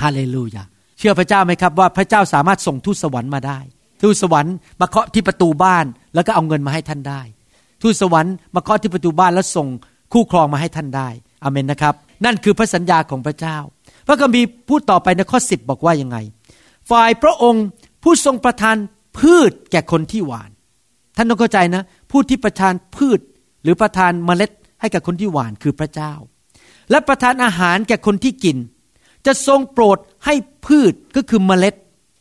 [0.01, 0.63] ฮาเลลูยา
[0.97, 3.59] เชื่อพระเจ้าไหมครับว่าพระเจ้าสามารถส่งทูตสวรรค์มาได้
[4.01, 7.21] ทูตสวรรค์มาเคาะที่ประตูบ้านแล้วก็เอาเงินมาให้ท่านได้
[7.81, 9.67] ทูตสวรรค์มาเคาะที่ประตูบ้านแล้วส่ง
[10.13, 11.09] คู่ครองมาให้ท่านได้
[11.43, 13.57] อเมนนะครับ นั่นคือพระสัญญาของพระเจ้า
[14.07, 16.17] พระคัมภีร์พูดต่อไปในข้อสิบบอกว่ายังไง
[16.89, 17.65] ฝ่ายพระองค์
[18.03, 18.75] ผู้ทรงประทาน
[19.19, 20.49] พืชแก่คนที่หวาน
[21.19, 23.19] ท่านต้องเข้าใจนะ ผู้ที่ประทานพืช
[23.63, 24.51] หรือประทานเมล็ด
[24.81, 26.13] ให้กับคนที่หวานคือพระเจ้า
[26.91, 28.57] และประทานอาหารแก่คนที่กิน
[29.25, 30.33] จะทรงโปรดให้
[30.65, 31.75] พืชก็คือเมล็ด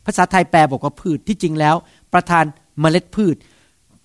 [0.05, 1.75] ภาษาไทยแปลบอกว่าพืชที่จริงแล้ว
[2.13, 2.45] ประทาน
[2.81, 3.35] เมล็ดพืช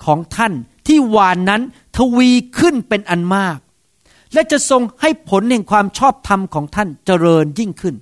[0.05, 0.53] ของท่าน
[0.87, 1.63] ที่หวานนั้น
[1.97, 3.59] ทวีขึ้นเป็นอันมาก
[4.35, 7.95] และจะทรงให้ผลแห่งความชอบธรรมของท่านเจริญยิ่งขึ้น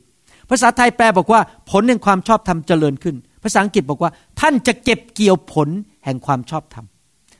[0.50, 5.68] ภาษาไทยแปลบอกว่าผลแห่งความชอบธรรมเจริญขึ้น ภาษาอังกฤษบอกว่า ท่านจะเก็บเกี่ยวผล
[6.04, 6.86] แห่งความชอบธรรม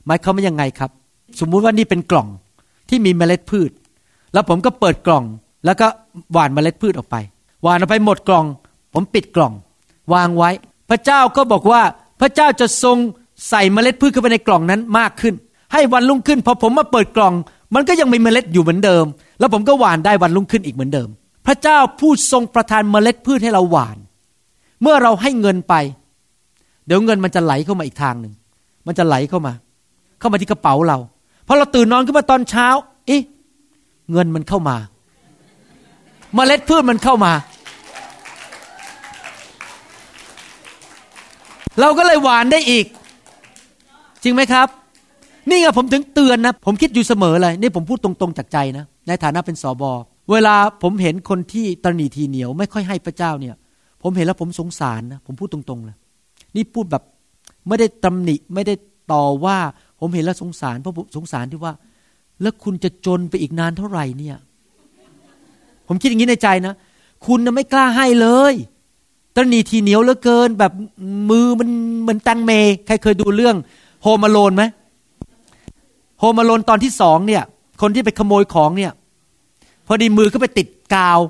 [0.06, 0.90] หมายความว่ายังไงครับ
[1.40, 2.28] สมมุติว่านี่เป็นกล่อง
[2.88, 3.70] ที่มีเมล็ดพืช
[4.32, 5.24] แล้วผมก็เปิดกล่อง
[5.64, 5.86] แล้วก็
[6.32, 7.16] หว่านเมล็ดพืชออกไป
[7.62, 8.46] หว่านออกไปหมดกล่อง
[8.94, 9.52] ผมปิดกล่อง
[10.14, 10.50] วางไว้
[10.90, 11.82] พระเจ้าก็บอกว่า
[12.20, 12.96] พระเจ้าจะทรง
[13.48, 15.34] ใส่เมล็ดพืชเข้าไปในกล่องนั้นมากขึ้น
[15.72, 17.34] ให้วันรุ่งขึ้นพอผมมาเปิดกล่อง
[17.74, 19.04] มันก็ยังมีเมล็ดอยู่เหมือนเดิม
[19.38, 21.08] แล้วผมก็หว่านได้วันรุ่งขึ้นอีกเหมือนเดิม
[21.46, 23.96] พระเจ้าผู้ทรงประทานเมล็ดพืชให้เราหว่าน
[24.82, 25.74] เมื่อเราให้เงินไป
[26.86, 28.32] เดี๋ยวเงินมันจะไหลเข้ามาอีกทางหนึ่ง
[28.86, 29.52] มันจะไหลเข้ามา
[30.18, 30.98] เข้ามาที่กระเป๋าเรา
[31.46, 32.66] พอเราตื่นนอนขึ้นมาตอนเช้า
[33.06, 33.22] เอ๊ะ
[34.12, 34.76] เงินมันเข้ามา
[36.34, 37.32] เมล็ดพืชมันเข้ามา
[41.80, 42.86] เราก็เลยหวานได้อีก
[44.22, 44.68] จริงไหมครับ
[45.48, 49.92] นี่ไงผมถึงเตือนนะ ผมคิดอยู่เสมอเลย นี่ผมพูดตรงๆจากใจนะ ในฐานะเป็นสอบอ
[50.30, 53.54] เวลาผมเห็นคนที่ตรนีทีเหนียว ไม่ค่อยให้พระเจ้าเนี่ย
[54.02, 55.96] ผมเห็นแล้วผมสงสารนะ ผมพูดตรงๆเลย
[56.56, 57.02] นี่พูดแบบ
[57.68, 58.74] ไม่ได้ตำหนิไม่ได้
[59.12, 59.58] ต่อว่า
[60.00, 61.74] ผมเห็นแล้วสงสารเพราะสงสารที่ว่า
[62.42, 64.36] แล้วคุณจะจนไปอีกนานเท่าไหร่เนี่ย
[65.88, 66.74] ผมคิดอย่างนี้ในใจนะ
[67.26, 68.54] คุณนะไม่กล้าให้เลย
[69.34, 70.72] ตรนีทีเหนียวเหลือเกิน แบบ
[71.30, 71.68] มือมัน
[72.00, 72.52] เหมือนตังเม
[72.86, 73.56] ใครเคยดูเรื่อง
[74.02, 74.62] Home Alone ไหม
[76.18, 77.42] Home Alone ตอนที่สองเนี่ย
[77.82, 78.92] คนที่ไปขโมยของเนี่ย
[79.86, 81.20] พอดีมือก็ไปติดกาว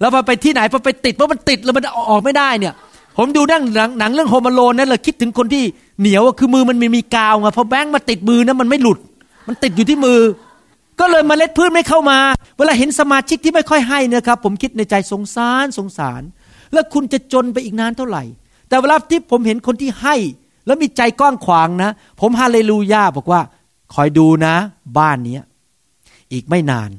[0.00, 2.74] แล้วพอไปที่ไหนพอไปติดเพราะมันติดแล้วมันออกไม่ได้เนี่ย
[3.16, 5.64] ผมดูนั่งหนังนงเรื่อง Home Alone นั่นเลยคิดถึงคนที่
[6.00, 8.98] เหนียวคือมือมันมีมีกาวไงพอแบงค์มาติดมือนะมันไม่หลุด
[9.48, 10.20] มันติดอยู่ที่มือ
[11.00, 12.18] ก็เลยเมล็ดพืชไม่เข้ามา
[12.56, 16.22] เวลาเห็นสมาชิกที่ไม่ค่อยให้นะครับ ผมคิดในใจสงสารสงสาร
[16.72, 18.22] แล้วคุณจะจนไปอีกนานเท่าไหร่
[18.68, 20.16] แต่เวลาที่ผมเห็นคนที่ให้
[20.66, 21.90] แล้วมีใจกว้างขวางนะ
[22.20, 23.40] ผมฮาเลลูยาบอกว่า
[23.94, 24.54] คอยดูนะ
[24.98, 25.38] บ้านนี้
[26.32, 26.90] อีกไม่นาน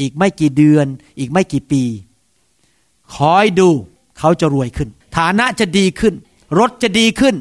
[0.00, 0.86] อีกไม่กี่เดือน
[1.18, 1.82] อีกไม่กี่ปี
[3.16, 3.68] คอยดู
[4.18, 6.14] เขาจะรวยขึ้น ฐานะจะดีขึ้น
[6.58, 7.34] รถจะดีขึ้น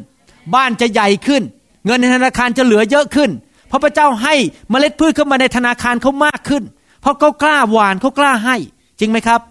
[0.55, 1.43] บ้านจะใหญ่ขึ้น
[1.85, 3.29] เงินในธนาคารจะเหลือเยอะขึ้น
[3.67, 4.35] เพราะพระเจ้าให้
[4.69, 6.63] เมล็ดพืชเข้ามาในธนาคารเขามากขึ้น
[7.01, 8.55] เพราะเขากล้าหว่านเขากล้าให้
[8.99, 9.41] จริงไหมครับ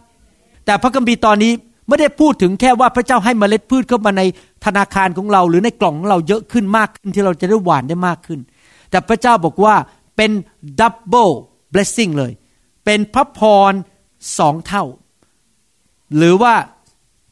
[0.64, 1.52] แต่พระคัมภีร์ตอนนี้
[1.88, 4.22] ไม่ได้พูดถึงแค่ว่าพระเจ้าให้เมล็ดพืชเข้ามาใน
[4.64, 8.40] ธนาคารของเรา หรือในกล่องของเราเยอะขึ้นมากขึ้นที่เราจะได้หว่านได้มากขึ้น
[8.90, 9.74] แต่พระเจ้าบอกว่า
[10.16, 10.30] เป็น
[10.80, 11.30] double
[11.70, 12.32] blessing เลย
[12.84, 13.40] เป็นพระพ
[13.70, 13.72] ร
[14.38, 14.84] สองเท่า
[16.16, 16.54] หรือว่า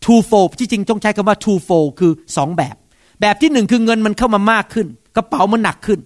[0.06, 2.76] two fold ที่จริงต้องใช้คำว่า two fold คือสองแบบ
[3.20, 4.86] แบบที่หนึ่งคือเงินมันเข้ามามากขึ้น
[5.16, 6.00] กระเป๋ามันหนักขึ้น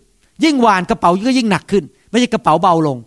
[0.44, 2.98] ยิ่งหว่านกระเป๋าก็ยิ่งหนักขึ้น ไม่ใช่กระเป๋าเบาลง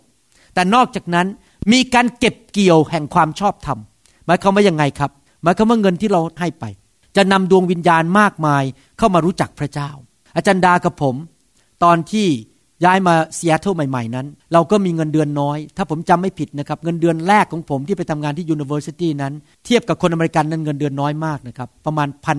[0.54, 1.26] แต่นอกจากนั้น
[1.72, 3.78] มีการเก็บเกี่ยวแห่งความชอบธรรม
[4.26, 5.10] หมายความว่ายังไงครับ
[5.42, 6.64] หมายความว่าเงินที่เราให้ไป
[7.16, 8.64] จะนำดวงวิญญาณมากมาย
[8.98, 9.90] เข้ามารู้จักพระเจ้า
[10.36, 11.14] อาจารย์ดากับผม
[11.84, 12.28] ตอนที่
[12.84, 19.32] ย้ายมาซีแอตเทิลใหม่ๆนั้น เราก็มีเงินเดือนน้อย ถ้าผมจำไม่ผิดนะครับ เงินเดือนแรกของผมที่ไปทำงานที่ university นั้น
[19.64, 22.38] เทียบกับคนอเมริกันนั้นเงินเดือนน้อยมากนะครับ ประมาณพัน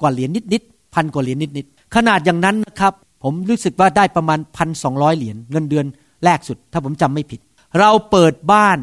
[0.00, 2.92] กว่าเหรียญนิดๆพันกว่าเหรียญนิดๆขนาดอย่างนั้นนะครับ
[3.24, 5.86] ผมรู้สึกว่าได้ประมาณพันสองเหรียญเงินเดือน
[6.24, 7.40] แรกสุด ถ้าผมจำไม่ผิด
[7.78, 8.78] เราเปิดบ้าน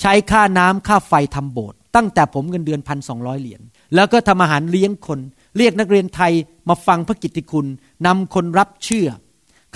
[0.00, 3.60] ใช้ค่าน้ำค่าไฟทำโบสถ์ตั้งแต่ผมเงินเดือนพันสองเหรียญ
[3.94, 5.20] แล้วก็ทำอาหารเลี้ยงคน
[5.56, 6.32] เรียกนักเรียนไทย
[6.68, 7.66] มาฟังพระกิตติคุณ
[8.06, 9.08] นำคนรับเชื่อ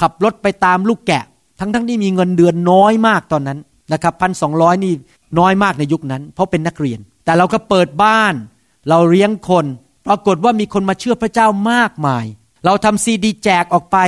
[0.01, 1.24] ขับรถไปตามลูกแกะ
[1.61, 3.59] ทั้งทั้งที่มีเงินเดือนน้อยมากตอนนั้น
[3.92, 4.92] นะครับพันสองร้อยนี่
[5.38, 8.34] น้อยมากในยุคนั้น เพราะเป็นนักเรียน แต่เราก็เปิดบ้าน
[8.88, 9.66] เราเลี้ยงคน
[10.07, 12.24] ปรากฏว่ามีคนมาเชื่อพระเจ้ามากมาย
[12.64, 13.99] เราทำซีดีแจกออกไป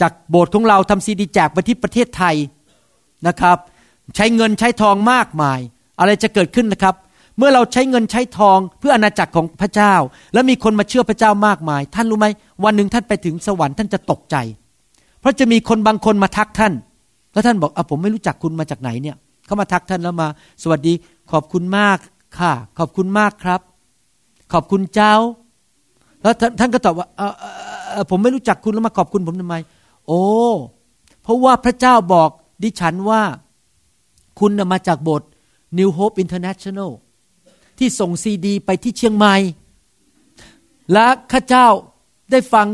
[0.00, 2.36] จากโบสถ์ของเราทำซีดีแจกไปที่ประเทศไทย
[3.26, 3.58] นะครับ
[4.16, 5.60] ใช้เงินใช้ทองมากมาย
[6.00, 6.94] อะไรจะเกิดขึ้นนะครับ
[7.38, 9.94] เมื่อเราใช้เงินใช้ทองเพื่ออาณาจักรของพระเจ้า
[10.34, 12.26] แล้วมีคนมาเชื่อพระเจ้ามากมาย ท่านรู้ไหม
[12.64, 14.36] วันหนึ่งท่านไปถึงสวรรค์ท่านจะตกใจ
[15.20, 16.72] เพราะจะมีคนบางคนมาทักท่าน
[17.32, 19.16] แล้วท่านบอกอะผมไม่รู้จักคุณมาจากไหนเนี่ย
[19.46, 20.28] เขามาทักท่านแล้วมา
[20.62, 20.92] สวัสดี
[21.32, 21.98] ขอบคุณมาก
[22.38, 23.60] ค่ะ ขอบคุณมากครับ
[24.52, 25.14] ขอบคุณเจ้า
[26.22, 27.34] แล้วท่านก็ตอบว่าเออ
[27.92, 29.56] เออผมไม่รู้จักคุณแล้วมาขอบคุณผมทำไม
[30.06, 30.22] โอ้
[31.22, 32.30] เพราะว่าพระเจ้าบอก
[32.62, 33.22] ดิฉันว่า
[34.40, 35.28] คุณมาจากโบสถ์
[35.78, 36.90] New Hope International
[37.78, 39.34] ที่ส่งซีดี ไปที่เชียงใหม่
[40.92, 41.66] และข้าเจ้า
[42.30, 42.66] ได้ฟัง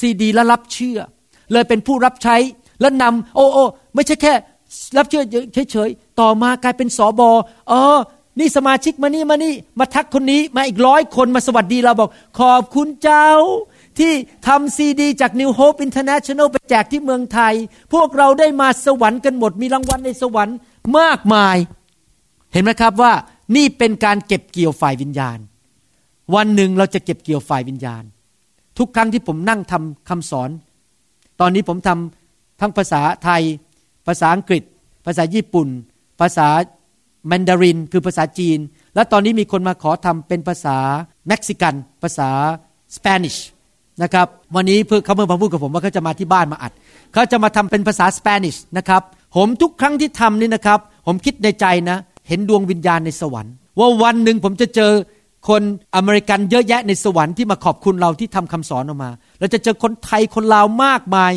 [0.00, 0.98] ซีดีและรับเชื่อ
[1.52, 2.36] เลยเป็นผู้รับใช้
[2.80, 3.64] และนำโอ้โอ้
[3.94, 4.32] ไม่ใช่แค่
[4.96, 5.24] รับเชื่อ
[5.72, 7.30] เฉยๆต่อมากลายเป็นสอบอ
[7.68, 7.98] เออ
[8.38, 13.28] นี่สมาชิกมานี่มานี่มาทักคนนี้มาอีกร้อยคนมาสวัสดีเราบอก ขอบคุณเจ้า
[13.98, 14.12] ที่
[14.46, 17.54] ทำซีดีจาก New Hope International ไปแจกที่เมืองไทย
[17.92, 20.56] พวกเราได้มาสวรรค์กันหมด มีรางวัลในสวรรค์
[20.98, 21.56] มากมาย
[22.52, 23.12] เห็นไหมครับว่า
[23.56, 25.38] นี่เป็นการเก็บเกี่ยวฝ่ายวิญญาณ
[26.34, 28.02] วันหนึ่งเราจะเก็บเกี่ยวฝ่ายวิญญาณ
[28.78, 30.50] ทุกครั้งที่ผมนั่งทำคำสอน
[31.40, 33.42] ตอนนี้ผมทำทั้งภาษาไทย
[34.06, 34.62] ภาษาอังกฤษ
[35.06, 35.68] ภาษาญี่ปุ่น
[36.20, 36.48] ภาษา
[37.28, 38.58] แมนดาริน คือภาษาจีน
[38.94, 40.76] และตอนนี้มีคนมาขอทำเป็นภาษา
[41.28, 42.30] เม็กซิกัน ภาษา
[42.96, 43.36] Spanish
[44.02, 46.72] นะครับวันนี้เพื่อเขาเมื่อมาพูดกับผมว่าเขาจะมาที่บ้านมาอัด
[47.12, 49.02] เขาจะมาทำเป็นภาษา Spanish นะครับ
[49.36, 54.92] ผมทุกครั้งที่ทำนี่นะครับ ผมคิดในใจนะ เห็นดวงวิญญาณในสวรรค์ ว่าวันหนึ่งผมจะเจอ
[55.48, 55.62] คน
[55.96, 61.32] อเมริกันเยอะแยะในสวรรค์ที่มาขอบคุณเราที่ทำคำสอนออกมา เราจะเจอคนไทยคนลาวมากมาย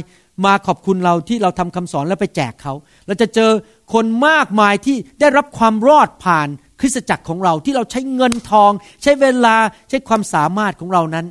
[0.46, 2.74] มาขอบคุณเราที่เราทำคำสอนแล้วไปแจกเขา
[3.08, 3.52] เราจะเจอ
[3.94, 6.48] คนมากมายที่ได้รับความรอดผ่าน
[6.80, 8.72] คริสตจักรของเราที่เราใช้เงินทอง
[9.04, 9.56] ใช้เวลา
[9.90, 11.26] ใช้ความสามารถของเรานั้น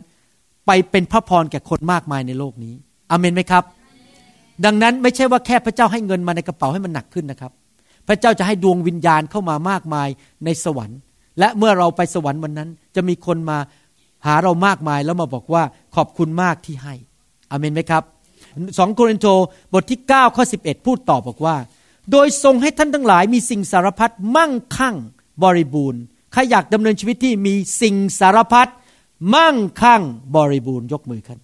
[0.67, 2.75] ไปเป็นพระพรแก่คนมากมายในโลกนี้
[3.11, 3.65] อเมนไหมครับ
[4.65, 7.53] ดังนั้นไม่ใช่ว่าแค่พระเจ้าให้เงินมาในกระเป๋าให้มันหนักขึ้นนะครับ
[8.09, 10.09] พระเจ้าจะให้ดวงวิญญาณเข้ามามากมาย
[10.45, 10.99] ในสวรรค์
[11.39, 13.59] และเมื่อเราไปสวรรค์วันนั้น จะมีคนมา
[14.27, 15.63] หาเรามากมายแล้วมาบอกว่า
[15.97, 16.95] ขอบคุณมากที่ให้
[17.51, 18.03] อเมนไหมครับ
[18.79, 19.27] สองโครินโต
[19.73, 21.57] บทที่ 9 ข้อ 11 พูดต่อบอกว่า
[22.11, 24.97] โดยทรงให้ท่านทั้งหลายมีสิ่งสารพัดมั่งคั่ง
[25.45, 26.01] บริบูรณ์
[26.33, 28.69] ใครอยากดำเนินชีวิตที่มีสิ่งสารพัด
[29.35, 30.03] มั่งคั่ง
[30.37, 31.39] บริบูรณ์ยกมือขึ้น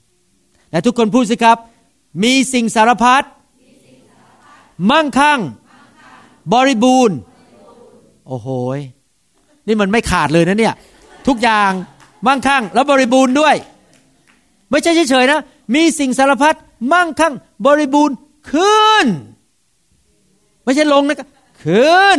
[0.71, 1.59] และทุกคนพูดสิครับ
[2.25, 3.23] มีสิ่งสารพัด
[4.91, 5.41] มั่งคั่ง
[6.53, 7.17] บริบูรณ์
[8.27, 8.49] โอ้โห
[9.67, 10.75] นี่มันไม่ขาดเลยนะเนี่ย
[11.29, 11.71] ทุกอย่าง
[12.27, 13.57] มั่งคั่งแล้วบริบูรณ์ด้วย
[14.71, 15.41] ไม่ใช่เฉยๆนะ
[15.75, 16.55] มีสิ่งสารพัด
[16.93, 17.35] มั่งคั่ง
[17.67, 18.17] บริบูรณ์
[18.53, 19.07] ขึ้น
[20.65, 21.29] ไม่ใช่ลงนะครับ
[21.65, 22.19] ขึ้น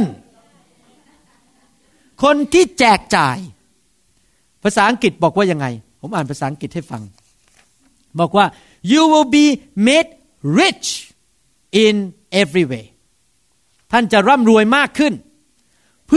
[2.24, 3.38] คนที่แจกจ่าย
[4.64, 5.66] ภาษาอังกฤษบอกว่ายังไง
[6.02, 7.02] ผมอ่านภาษาอังกฤษให้ฟัง
[8.20, 8.46] บอกว่า
[8.91, 9.46] you will be
[9.88, 10.10] made
[10.60, 10.88] rich
[11.86, 11.96] in
[12.41, 12.86] every way
[13.91, 15.14] ท่านจะร่ำรวยมากขึ้น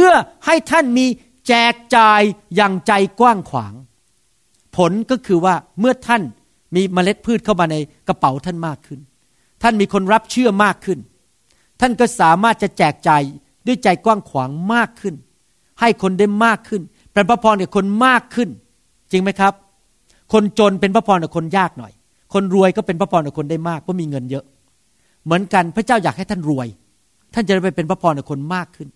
[0.00, 0.12] พื่อ
[0.46, 1.06] ให้ท่านมี
[1.48, 2.20] แจกจ่าย
[2.56, 3.74] อย่างใจกว้างขวาง
[4.76, 6.22] ผลก็คือว่าเมื่อท่าน
[6.74, 7.76] มีเมล็ดพืชเข้ามาใน
[8.08, 9.00] กระเป๋าท่านมากขึ้น
[9.62, 10.98] ท่านมีคนรับเชื่อมากขึ้น
[11.80, 13.22] ท่านก็สามารถจะแจกจ่าย
[13.66, 15.14] ด้วยใจกว้างขวางมากขึ้น
[15.80, 16.82] ให้คนได้มากขึ้น
[17.12, 18.48] เป็นพระพรกับคนมากขึ้น
[19.10, 19.52] จริงไหมครับ
[20.32, 21.92] คนจนเป็นพระพรกับคนยากหน่อย
[22.34, 24.44] คนรวยก็เป็นพระพรกับคนได้มากเพราะมีเงินเยอะ
[25.24, 26.68] เหมือนกันพระเจ้าอยากให้ท่านรวย
[27.34, 28.88] ท่านจะไปเป็นพระพรกับคนมากขึ้น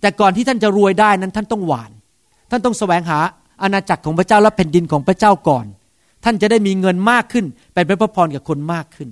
[0.00, 1.90] แต่ก่อนที่ท่านจะรวยได้นั้นท่านต้องหวาน
[2.50, 3.18] ท่านต้องแสวงหา
[3.62, 5.66] อาณาจักรของพระเจ้าและแผ่นดินของพระเจ้าก่อน
[6.24, 7.44] ท่านจะได้มีเงินมากขึ้น
[7.74, 9.08] เป็นพระพรกับคนมากขึ้น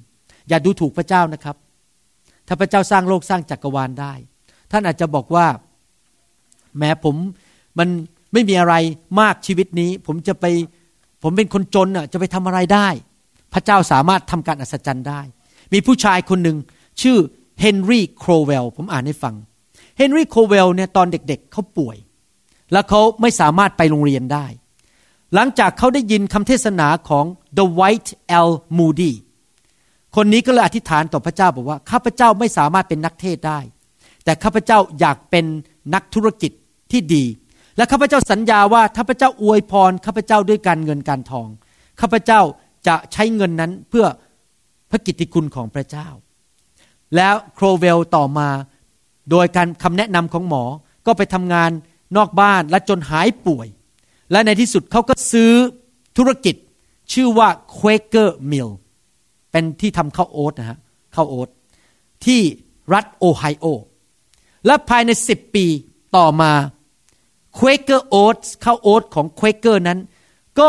[0.48, 1.56] อย่าดูถูกพระเจ้านะครับ
[2.46, 4.12] ถ้าพระเจ้าสร้างโลกสร้างจักรวาลได้
[4.72, 5.46] ท่านอาจจะบอกว่า
[6.78, 7.16] แม้ผม
[7.78, 7.88] มัน
[8.32, 8.74] ไม่มีอะไร
[9.20, 10.44] มากชีวิตนี้ ผมจะไป
[11.22, 12.88] ผมเป็นคนจนอะจะไปทำอะไรได้
[13.54, 15.20] พระเจ้าสามารถทำการอัศจรรย์ได้
[15.72, 16.56] มีผู้ชายคนหนึ่ง
[17.02, 17.18] ชื่อ
[17.60, 19.34] เฮนรี่โครเวลผมอ่านให้ฟัง
[19.96, 21.96] เฮนรี่โครเวลเนี่ยตอนเด็กๆเขาป่วย
[22.72, 24.46] แล้วเขาไม่สามารถไปโรงเรียนได้
[25.34, 27.24] หลังจากเขาได้ยินคำเทศนาของ
[27.58, 28.10] The White
[28.48, 29.12] L Moody
[30.16, 33.58] คนนี้ก็เลยอธิษฐานต่อพระเจ้าบอกว่าข้าพเจ้าไม่สามารถเป็นนักเทศได้
[34.24, 35.44] แต่ข้าพเจ้าอยากเป็น
[35.94, 36.52] นักธุรกิจ
[36.92, 37.24] ที่ดี
[37.76, 41.48] และข้าพเจ้าสัญญาว่าถ้าพระเจ้าอวยพรข้าพเจ้าด้วยการเงินการทอง
[42.00, 42.40] ข้าพเจ้า
[42.86, 44.06] จะใช้เงินนั้นเพื่อ
[44.90, 46.08] พระกิตติคุณของพระเจ้า
[47.16, 48.48] แล้วโครเวลต่อมา
[49.30, 50.64] โดยการคำแนะนำของหมอ
[51.06, 51.70] ก็ไปทำงาน
[52.16, 53.66] นอกบ้านและจนหายป่วย
[54.30, 55.52] และในที่สุดเขาก็ซื้อ
[56.16, 56.54] ธุรกิจ
[57.12, 57.48] ชื่อว่า
[57.78, 58.70] Quaker Mill
[59.50, 60.78] เป็นที่ทำข้าวโอ๊ตนะฮะ
[61.14, 61.48] ข้าวโอ๊ต
[62.24, 62.40] ที่
[62.94, 63.66] รัฐโอไฮโอ
[64.66, 65.66] และภายในสิบปี
[66.16, 66.52] ต่อมา
[67.58, 69.98] Quaker Oats ข้าวโอ๊ตของ Quaker นั้น
[70.58, 70.68] ก็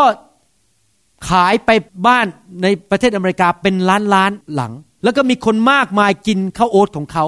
[1.30, 1.70] ขายไป
[2.08, 2.26] บ้าน
[2.62, 7.26] ในประเทศอเมริกาเป็นล้านล้านหลัง แล้วก็มีคนมากมายกินข้าวโอ๊ตของเขา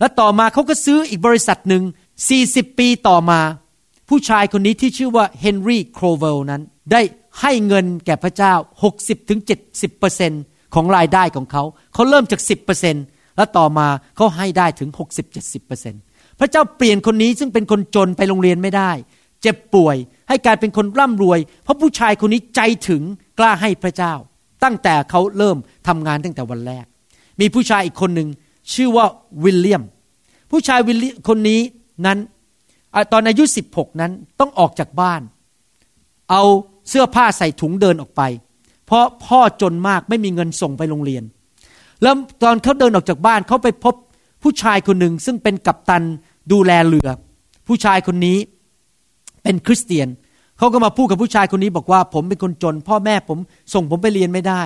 [0.00, 1.82] และต่อมาเขาก็ซื้ออีกบริษัทหนึ่ง
[2.30, 3.40] 40 ปีต่อมา
[4.08, 7.02] ผู้ชายคนนี้ที่ชื่อว่าเฮนรี่โครเวลนั้น ได้
[7.40, 8.54] ให้เงินแก่พระเจ้า
[10.04, 11.62] 60-70%ของรายได้ของเขา
[11.94, 12.40] เขาเริ่มจาก
[12.88, 13.86] 10%แล้วต่อมา
[14.16, 14.90] เขาให้ได้ถึง
[15.64, 18.90] 60-70%พระเจ้าเปลี่ยนคนนี้ซึ่งเป็นคนจนไปโรงเรียนไม่ได้
[19.42, 19.96] เจ็บป่วย
[20.28, 23.02] ให้กลายเป็นคนร่ำรวย เพราะผู้ชายคนนี้ใจถึง
[23.38, 24.14] กล้าให้พระเจ้า
[24.64, 25.56] ตั้งแต่เขาเริ่ม
[25.88, 26.84] ทำงานตั้งแต่วันแรก
[27.40, 28.28] มีผู้ชายอีกคนหนึ่ง
[28.74, 29.06] ชื่อว่า
[29.44, 29.82] วิลเลียม
[30.50, 31.60] ผู้ชายวิลเลียมคนนี้
[32.06, 32.18] นั้น
[33.12, 35.20] ตอนอายุ 16 นั้นต้องออกจากบ้าน
[36.30, 36.42] เอา
[36.88, 38.22] เสื้อผ้าใส่ถุงเดินออกไป
[38.86, 41.24] เพราะพ่อจนมากไม่มีเงินส่งไปโรงเรียน
[42.02, 43.94] แล้วตอนเขาเดินออกจากบ้านเขาไปพบ
[44.42, 46.02] ผู้ชายคนหนึ่งซึ่งเป็นกัปตัน
[46.52, 47.08] ดูแลเรือ
[47.66, 48.38] ผู้ชายคนนี้
[49.42, 50.08] เป็นคริสเตียน
[50.58, 53.38] เขาก็มาพูดกับผู้ชายคนนี้บอกว่า ผมเป็นคนจน พ่อแม่ผม
[53.74, 54.62] ส่งผมไปเรียนไม่ได้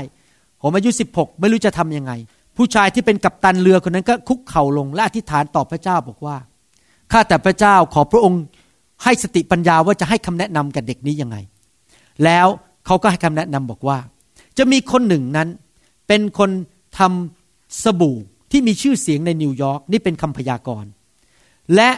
[0.62, 2.12] ผมอายุ 16 ไม่รู้จะทํำยังไง
[2.57, 6.36] ผู้ชายที่เป็นกัปตันเรือคนนั้นก็คุกเข่าลงและอธิษฐานต่อพระเจ้าบอกว่า
[7.12, 8.42] ข้าแต่พระเจ้าขอพระองค์
[9.02, 11.36] ให้สติปัญญาว่าจะให้คำแนะนำกับเด็กนี้ยังไง
[12.24, 12.46] แล้ว
[12.86, 13.98] เขาก็ให้คำแนะนำบอกว่า
[14.59, 15.48] จะมีคนหนึ่งนั้น
[16.09, 16.50] เป็นคน
[16.98, 18.16] ทำสบู่
[18.50, 20.90] ที่มีชื่อเสียงในนิวยอร์กนี่เป็นคำพยากรณ์
[21.76, 21.90] และ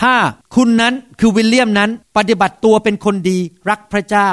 [0.00, 0.14] ถ้า
[0.54, 3.38] คุณนั้นคือวิลเลียมนั้นปฏิบัติตัวเป็นคนดี
[3.70, 4.30] รักพระเจ้า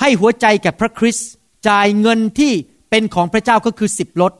[0.00, 1.30] ให้หัวใจแก่พระคริสต์
[1.68, 2.52] จ่ายเงินที่
[2.90, 4.32] เป็นของพระเจ้าก็คือสิบลด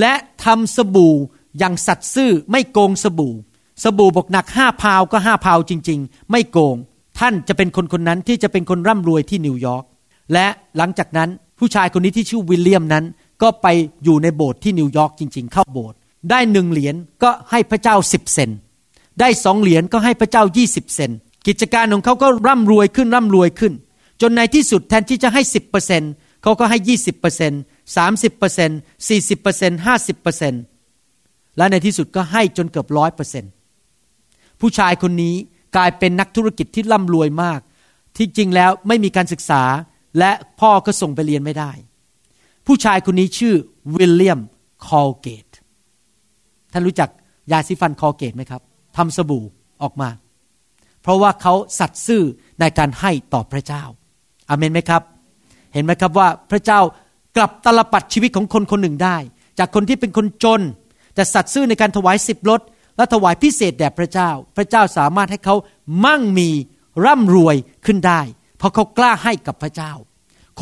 [0.00, 0.12] และ
[0.44, 1.14] ทำสบู่
[1.58, 3.34] อย่างสัตย์ซื่อไม่โกงสบู่
[3.82, 6.76] สบู่บอกหนักห้าพาวก็ห้าพาวจริง ๆ ไม่โกง
[7.18, 9.84] ท่านจะเป็นคนคนนั้นที่จะเป็นคนร่ำรวยที่นิวยอร์ก
[10.32, 11.28] และหลังจากนั้น
[11.58, 13.04] ผู้ชายคนนี้ที่ชื่อวิลเลียมนั้น
[13.42, 13.66] ก็ไป
[14.04, 15.96] อยู่ในโบสถ์ที่นิวยอร์กจริง ๆ เข้าโบสถ์
[16.30, 18.50] ได้หนึ่งเหรียญก็ให้พระเจ้าสิบเซนต์
[19.20, 21.10] ได้สองเหรียญก็ให้พระเจ้ายี่สิบเซน
[21.46, 23.72] กิจการของเขาก็ร่ำรวยขึ้นร่ำรวยขึ้น
[24.20, 26.02] จนในที่สุดแทนที่จะให้สิบเปอร์เซ็น
[26.42, 27.52] เขาก็ให้ยี่สิบเปอร์เซ็น
[27.96, 28.70] สามสิบเปอร์เซ็น
[29.08, 30.54] สี่สิบเปอร์เซ็นห้าสิบเปอร์เซ็น
[31.56, 33.52] และในที่สุดก็ให้จนเกือบร้อยเปอร์เซ็นต์
[34.60, 35.34] ผู้ชายคนนี้
[35.76, 37.60] กลายเป็นนักธุรกิจที่ร่ำรวยมาก
[38.16, 39.62] ที่จริงแล้วไม่มีการศึกษา
[40.18, 41.72] และพ่อก็ส่งไปเรียนไม่ได้
[42.66, 43.54] ผู้ชายคนนี้ชื่อ
[43.96, 44.40] วิลเลียม
[44.86, 45.46] คอลเกต
[46.72, 47.10] ท่านรู้จัก
[47.52, 48.62] ยาสีฟันคอลเกตไหมครับ
[48.96, 49.44] ทำสบู่
[49.82, 50.08] ออกมา
[51.02, 52.22] เพราะว่าเขาสัตย์ซื่อ
[52.60, 53.82] ในการให้ต่อพระเจ้า
[54.48, 55.02] อาเมนไหมครับ
[55.72, 56.80] เห็นไหมครับว่าพระเจ้า
[57.36, 59.16] กลับตาลปัตรชีวิตของคนคนหนึ่งได้
[59.58, 60.60] จากคนที่เป็นคนจน
[61.14, 62.60] แต่สัตย์ซื่อในการถวายสิบลด
[62.96, 65.54] และถวายพิเศษแด่พระเจ้า พระเจ้าสามารถให้เขา
[66.04, 66.48] มั่งมี
[67.04, 67.56] ร่ำรวย
[67.86, 68.20] ขึ้นได้
[68.58, 69.92] เพราะเขากล้าให้กับพระเจ้า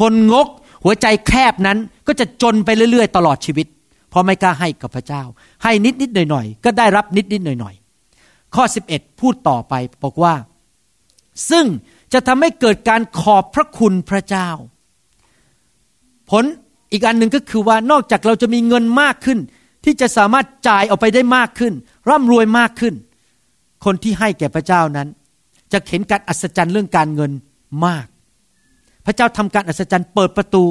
[0.01, 0.49] คนงก
[0.85, 3.67] หัวใจแคบนั้นก็จะจนไปเรื่อย ๆ ตลอดชีวิต
[4.11, 5.23] เพราะไม่กล้าให้กับพระเจ้า
[5.63, 7.75] ให้นิดนิดหน่อยหน่อยก็ได้รับนิดนิดหน่อยหน่อย
[8.55, 10.35] ข้อ 11 พูดต่อไปบอกว่า
[11.51, 11.67] ซึ่ง
[12.13, 14.49] จะทำให้เกิดการขอบพระคุณพระเจ้า
[16.31, 16.45] ผล
[16.93, 19.39] อีกอันหนึ่งก็คือว่านอกจากเราจะมีเงินมากขึ้น
[19.85, 21.73] ที่จะสามารถจ่ายออกไปได้มากขึ้น
[22.09, 22.95] ร่ำรวยมากขึ้น
[23.85, 25.09] คนที่ให้แก่พระเจ้านั้น
[25.73, 27.33] จะเห็นการอัศจรรย์เรื่องการเงิน
[27.87, 28.07] มาก
[29.07, 30.65] พระเจ้าทำการอัศจรรย์เปิดประตู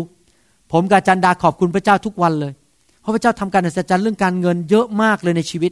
[0.72, 2.54] ผมกับจันดาขอบคุณพระเจ้าทุกวันเลย
[3.02, 5.72] เพราะพระเจ้าทำการอัศจรรย์เรื่องการเงินเยอะมากเลยในชีวิต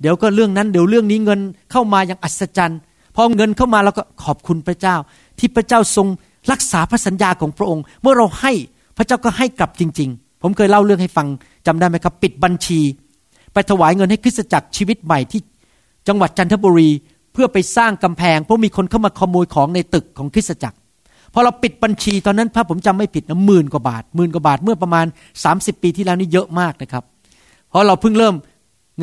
[0.00, 2.78] เดี๋ยวก็เรื่องนั้นเดี๋ยวเรื่องนี้เงินเข้ามาอย่างอัศจรรย์
[3.14, 4.96] พอเงินเข้ามาเราก็ขอบคุณพระเจ้า
[5.38, 6.06] ที่พระเจ้าทรง
[6.52, 8.52] รักษาพระสัญญาของพระองค์ เมื่อเราให้
[8.98, 11.26] พระเจ้าก็ให้กลับจริง ๆ ผมเคยเล่าเรื่องให้ฟัง
[11.66, 12.80] จำได้ไหมครับ ปิดบัญชี
[13.52, 15.40] ไปถวายเงินให้คริสตจักรชีวิตใหม่ที่
[16.08, 16.90] จังหวัดจันทบุรี
[17.32, 20.76] เพื่อไปสร้างกำแพง เพราะมีคนเข้ามาขโมยของในตึกของคริสตจักร
[21.32, 25.06] พอเราปิดบัญชีตอนนั้นถ้าผมจำไม่ผิดนะหมื่นกว่าบาทหมื่นกว่าบาทเมื่อประมาณ
[25.44, 27.04] 30 ปีที่แล้วนี่เยอะมากนะครับ
[27.68, 28.34] เพราะเราเพิ่งเริ่ม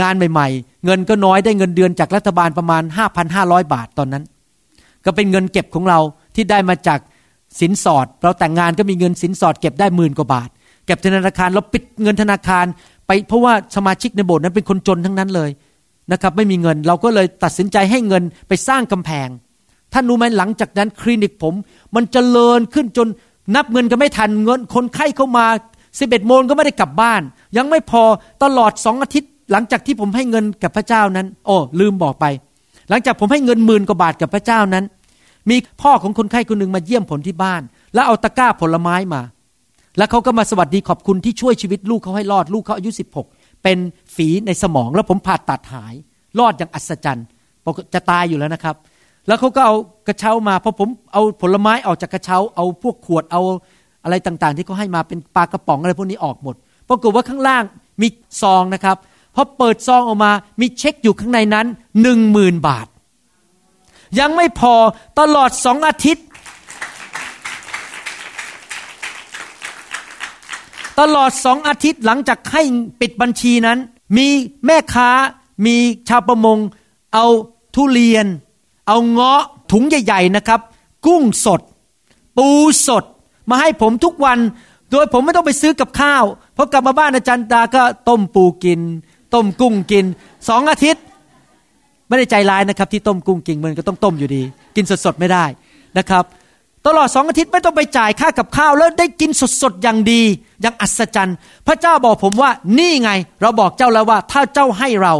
[0.02, 2.84] งานใหม่ ๆ เงินก็น้อยได้เงินเดือนจากรัฐบาลประมาณ
[3.28, 4.24] 5,500 บาทตอนนั้น
[5.06, 6.00] ก็เป็นเงินเก็บของเรา
[6.36, 7.00] ที่ได้มาจาก
[7.60, 10.50] สินสอด เราแต่งงานก็มีเงินสินสอดเก็บได้หมื่นกว่าบาท
[10.86, 12.66] เก็บธนาคารเราปิดเงินธนาคาร
[13.08, 15.50] ไปเพราะว่าสมาชิกในโบสถ์นั้นเป็นคนจนทั้งนั้นเลย
[16.12, 19.28] นะครับไม่มีเงินเราก็เลยตัดสินใจให้เงินไปสร้างกำแพง
[19.94, 21.54] ท่านรู้ไหมหลังจากนั้นคลินิกผม
[21.96, 23.08] มันจเจริญขึ้นจน
[23.56, 25.46] นับเงินก็ไม่ทันเงินคนไข้เข้ามา
[26.00, 27.22] สิบเอ็ดโมงก็ไม่ได้กลับบ้าน
[27.58, 28.04] ยังไม่พอ
[28.44, 32.26] ตลอดสองอาทิตย์ หลังจากที่ผมให้เงินกับพระเจ้านั้น โอ้ลืมบอกไป
[32.90, 34.86] หลังจากผมให้เงินหมื่นกว่าบาทกับพระเจ้านั้น
[35.50, 37.62] มีพ่อของคนไข้คนหนึ่งมาเยี่ยมผมที่บ้าน
[37.94, 39.22] แล้วเอาตะกร้าผลไม้มา
[39.98, 43.28] แล้วเขาก็มาสวัสดีขอบคุณที่ช่วยชีวิตลูกเขาให้รอดลูกเขาอายุสิบหก
[43.64, 43.78] เป็น
[44.16, 45.94] ฝีในสมองแล้วผมผ่าตัดหาย
[46.40, 47.26] รอดอย่างอัศจรรย์
[47.94, 48.76] จะตายอยู่แล้วนะครับ
[49.28, 49.76] แล้วเขาก็เอา
[50.08, 53.42] กระเช้ามาพอผมเอาผลไม้ออกจากกระเช้า เอาพวกขวดเอา
[54.04, 56.56] อะไรต่างๆ ที่เขาให้มาเป็นปลากระป๋องอะไรพวกนี้ออกหมด
[56.90, 57.64] ปรากฏว่าข้างล่าง
[58.02, 58.08] มี
[58.42, 58.98] ซองนะครับ
[59.36, 60.32] พอเปิดซองออกมา
[60.62, 61.66] มีเช็คอยู่ข้างในนั้น
[62.02, 62.88] หนึ่งหมื่นบาท
[64.20, 64.74] ยังไม่พอ
[65.20, 66.26] ตลอดสองอาทิตย์
[71.00, 72.62] ตลอดสองอาทิตย์หลังจากให้
[73.02, 73.78] ปิดบัญชีนั้น
[74.18, 74.28] มี
[74.66, 75.10] แม่ค้า
[75.66, 75.76] มี
[76.10, 76.58] ชาวประมง
[77.14, 77.26] เอา
[77.76, 78.26] ทุเรียน
[78.88, 79.42] เอาเงาะ
[79.72, 80.60] ถุงใหญ่ ๆนะครับ
[81.06, 81.62] กุ้งสด
[82.38, 82.48] ปู
[82.88, 83.04] สด
[83.50, 84.40] มาให้ผมทุกวัน
[84.92, 86.24] โดยผมไม่ต้องไปซื้อกับข้าว
[86.56, 88.82] พอกลับมาบ้านอาจารย์ตาก็ต้มปูกิน
[89.34, 90.06] ต้มกุ้งกิน
[90.48, 91.04] สองอาทิตย์
[92.08, 94.44] ไม่ได้ใจร้ายนะครับ ที่ต้มกุ้งกินมันก็ต้องต้มอยู่ดี
[94.76, 95.46] กินสดๆไม่ได้
[95.98, 96.24] นะครับ
[96.86, 99.30] ตลอดสองอาทิตย์ไม่ต้องไปจ่ายค่ากับข้าว แล้วได้กิน
[99.62, 100.22] สดๆอย่างดี
[100.62, 101.36] อย่างอัศจรรย์
[101.68, 105.14] พระเจ้าบอกผมว่านี่ไง เราบอกเจ้าแล้วว่า ถ้าเจ้าให้เรา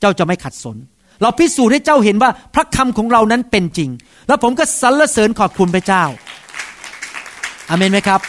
[0.00, 0.76] เจ้าจะไม่ขัดสน
[1.22, 3.90] เราพิสูจน์ให้เจ้าเห็นว่าพระคำของเรานั้นเป็นจริง
[4.28, 6.04] แล้วผมก็สรรเสริญขอบคุณพระเจ้า
[7.68, 8.20] อาเมนไหมครับ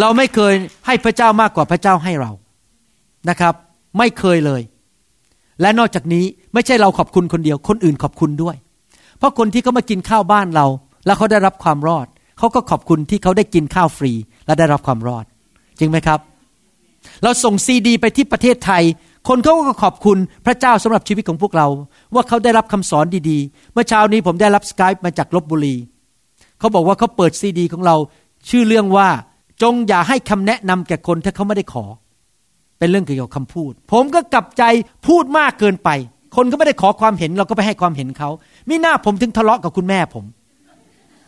[0.00, 0.54] เราไม่เคย
[0.86, 2.30] ให้พระเจ้ามากกว่าพระเจ้าให้เรา
[3.28, 3.54] นะครับ
[3.98, 4.62] ไม่เคยเลย
[5.60, 8.56] และนอกจากนี้ไม่ใช่เราขอบคุณคนเดียว คนอื่นขอบคุณด้วย
[9.18, 10.66] เพราะคนที่เขามากินข้าวบ้านเรา
[11.06, 12.06] แล้วเขาได้รับความรอด
[12.38, 14.12] เขาก็ขอบคุณที่เขาได้กินข้าวฟรี
[14.46, 15.24] และได้รับความรอด
[15.78, 16.20] จริงไหมครับ
[17.22, 18.82] เราส่งซีดี ไปที่ประเทศไทย
[19.28, 21.66] คนเขาก็ขอบคุณพระเจ้าสำหรับชีวิตของพวกเรา
[22.14, 25.76] ว่าเขาได้รับคำสอนดีๆ เมื่อเช้านี้ผมได้รับสกายมาจากลบบุรี
[26.58, 27.96] เขาบอกว่าเขาเปิดซีดี ของเรา
[28.48, 29.08] ชื่อเรื่องว่า
[29.62, 31.84] จงอย่าให้คำแนะนำแก่คนถ้าเขาไม่ได้ขอ
[32.80, 34.62] เป็นเรื่องเกี่ยวกับคำพูด ผมก็กลับใจ
[35.06, 35.90] พูดมากเกินไป
[36.36, 38.30] คนก็ไม่ได้ขอความเห็นเราก็ไปให้ความเห็นเขา
[38.68, 40.24] มิหน้าผมถึงทะเลาะกับคุณแม่ผม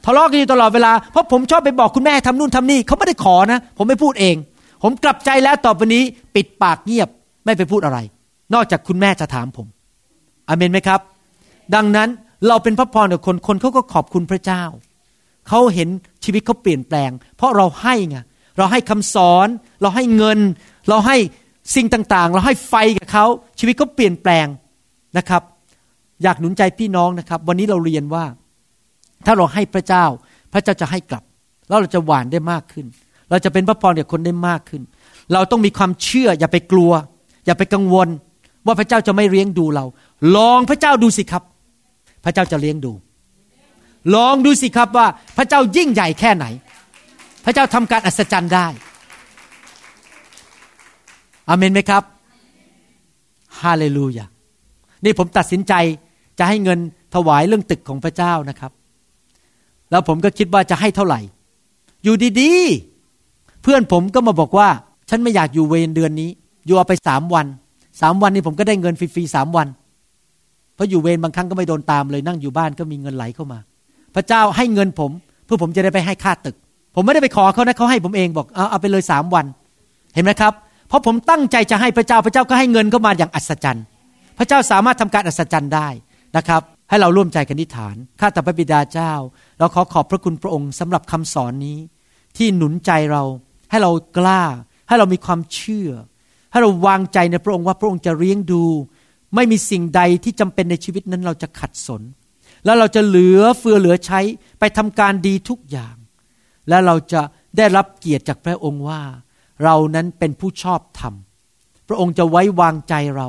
[0.06, 4.36] ทะเลาะกันอยู่ตลอดเวลาเพราะผมชอบไปบอกคุณแม่ทำนู่นทำนี่เขาไม่ได้ขอนะ ผมไม่พูดเอง
[4.82, 6.02] ผมกลับใจแล้วต่อไปนี้
[6.34, 7.08] ปิดปากเงียบ
[7.44, 7.98] ไม่ไปพูดอะไร
[8.54, 9.66] นอกจากคุณแม่จะถามผม
[10.48, 11.00] อเมนไหมครับ
[11.74, 12.08] ดังนั้น
[12.48, 14.62] เราเป็นพระพรกับคนคนเขาก็ขอบคุณพระเจ้า
[15.48, 15.88] เขาเห็น
[16.24, 18.18] ชีวิตเขาเปลี่ยนแปลง เพราะเราให้ไง
[18.58, 19.48] เราให้คำสอน
[19.82, 20.38] เราให้เงิน
[20.88, 21.16] เราให้
[21.74, 23.26] สิ่งต่างๆ เราให้ไฟกับเขา
[23.58, 24.46] ชีวิตเขาเปลี่ยนแปลง
[25.18, 25.42] นะครับ
[26.22, 28.24] อยากหนุนใจพี่น้องนะครับ วันนี้เราเรียนว่า
[29.26, 30.04] ถ้าเราให้พระเจ้า
[30.52, 31.24] พระเจ้าจะให้กลับ
[31.68, 32.86] แล้วเราจะหวานได้มากขึ้น
[33.30, 34.82] เราจะเป็นพระพรกับคนได้มากขึ้น
[35.32, 36.92] เราต้องมีความเชื่อ อย่าไปกลัว
[37.46, 38.08] อย่าไปกังวล
[38.66, 39.84] ว่าพระเจ้าจะไม่เลี้ยงดูเรา
[40.36, 41.42] ลองพระเจ้าดูสิครับ
[42.24, 42.92] พระเจ้าจะเลี้ยงดู
[44.14, 45.06] ลองดูสิครับว่า
[45.36, 46.46] พระเจ้ายิ่งใหญ่แค่ไหน
[47.44, 48.66] พระเจ้าทำการอัศจรรย์ได้
[51.48, 52.02] อเมนไหมครับ
[53.60, 54.26] ฮาเลลูยา
[55.04, 55.74] นี่ผมตัดสินใจ
[56.38, 56.78] จะให้เงิน
[57.14, 58.72] ถวายเรื่องตึกของพระเจ้านะครับ
[59.90, 61.20] แล้วผมก็คิดว่าจะให้เท่าไหร่
[62.04, 64.68] อยู่ดีๆ เพื่อนผมก็มาบอกว่า
[65.10, 66.30] ฉันไม่อยากอยู่เวรเดือนนี้
[66.66, 67.46] อยู่เอาไปสามวัน
[68.00, 69.68] สามวันนี้ผมก็ได้เงินฟรีๆสามวัน
[70.74, 73.58] เพราะอยู่เวรบางครั้งก็ไม่โดนตามเลยนั่งอยู่บ้านก็มีเงินไหลเข้ามา
[74.14, 75.10] พระเจ้าให้เงินผม
[75.44, 76.56] เพื่อผมจะได้ไปให้ค่าตึก
[76.94, 79.46] ผมไม่ได้ไปขอเขานะเขาให้ผมเองบอกเอาเอาไปเลยสามวัน
[80.14, 80.52] เห็นไหมครับ
[80.92, 83.84] เพราะผมตั้งใจจะให้พระเจ้าพระเจ้าก็ให้เงินเข้ามาอย่างอัศจรรย์
[84.38, 85.88] พระเจ้าสามารถทำการอัศจรรย์ได้
[86.36, 89.12] นะครับ ให้เราร่วมใจกันนิฐานข้าแต่พระบิดาเจ้า
[89.58, 91.78] เราขอขอบพระคุณพระองค์สำหรับคำสอนนี้
[92.36, 93.22] ที่หนุนใจเรา
[93.70, 94.42] ให้เรากล้า
[94.88, 95.90] ให้เรามีความเชื่อ
[96.52, 98.64] ให้เราวางใจในพระองค์ว่าพระองค์จะเลี้ยงดู
[99.34, 102.02] ไม่มีสิ่งใดที่จำเป็นในชีวิตนั้นเราจะขัดสน
[102.64, 104.20] แล้วเราจะเหลือเฟือเหลือใช้
[104.58, 105.96] ไปทำการดีทุกอย่าง
[106.68, 107.22] และเราจะ
[107.56, 109.02] ได้รับเกียรติจากพระองค์ว่า
[109.62, 111.14] เรานั้นเป็นผู้ชอบธรรม
[111.88, 113.28] พระองค์จะไว้วางใจเรา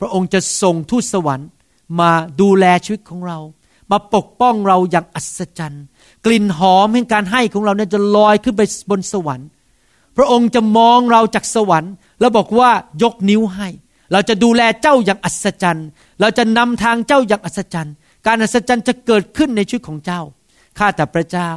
[0.00, 1.48] พระองค์จะส่งทูตสวรรค์
[2.00, 2.10] มา
[2.40, 3.38] ดูแลชีวิตของเรา
[3.90, 5.84] มาปกป้องเราอย่างอัศจรรย์
[6.26, 9.48] กลิ่นหอมแห่งการให้ของเราเนี่ยจะลอยขึ้นไปบนสวรรค์
[10.16, 12.70] พระองค์จะมองเราจากสวรรค์ แล้วบอกว่า
[13.02, 13.68] ยกนิ้วให้
[14.12, 15.86] เราจะดูแลเจ้าอย่างอัศจรรย์
[16.20, 17.94] เราจะนำทางเจ้าอย่างอัศจรรย์
[18.26, 20.20] การอัศจรรย์จะเกิดขึ้นในชีวิตของเจ้า
[20.78, 21.52] ข้าแต่พระเจ้า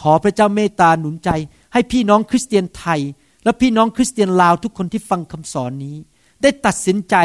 [0.00, 1.30] ขอพระเจ้าเมตตาหนุนใจ
[1.72, 3.00] ให้พี่น้องคริสเตียนไทย
[3.44, 5.96] และพี่น้องคริสเตียนลาวทุกคนที่ฟังคำสอนนี้
[6.42, 7.16] ได้ตัดสินใจ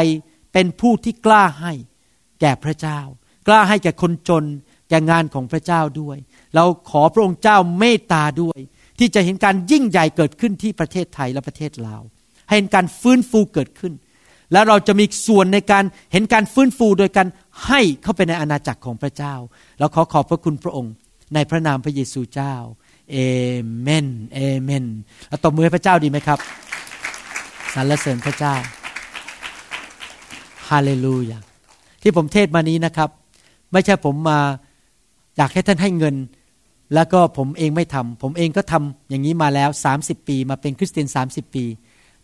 [0.52, 1.72] เป็นผู้ที่กล้าให้
[2.40, 3.00] แก่พระเจ้า
[3.46, 4.44] กล้าให้แก่คนจน
[4.88, 6.16] แก่งานของพระเจ้าด้วย
[6.54, 8.58] เราขอพระองค์เจ้าเมตตาด้วย
[8.98, 12.02] ที่จะเห็นการยิ่งใหญ่เกิดขึ้นที่ประเทศไทยและประเทศลาว
[12.48, 13.92] ให้เห็นการฟื้นฟูเกิดขึ้น
[14.52, 17.28] แล้วเราจะมีส่วนในการเห็นการฟื้นฟูโดยการ
[17.66, 19.34] ให้เข้าไปในอาณาจักรของพระเจ้า
[19.78, 20.92] เราขอขอบพระคุณพระองค์
[21.34, 22.54] ในพระนามพระเยซูเจ้า
[23.10, 23.16] เอ
[23.80, 24.08] เมน
[25.44, 26.38] ตบมือให้พระเจ้าดีไหมครับ
[27.74, 28.54] สรรเสริญพระเจ้า
[30.68, 31.38] ฮาเลลูยา
[32.02, 33.08] ที่ผมเทศมานี้นะครับ
[33.72, 34.38] ไม่ใช่ผมมา
[35.36, 36.16] อยากให้ท่านให้เงิน
[36.94, 39.68] แล้วก็ผมเองไม่ทำผมเองก็ทำอย่างนี้มาแล้ว
[39.98, 41.64] 30 ปี มาเป็นคริสเตียน 30 ปี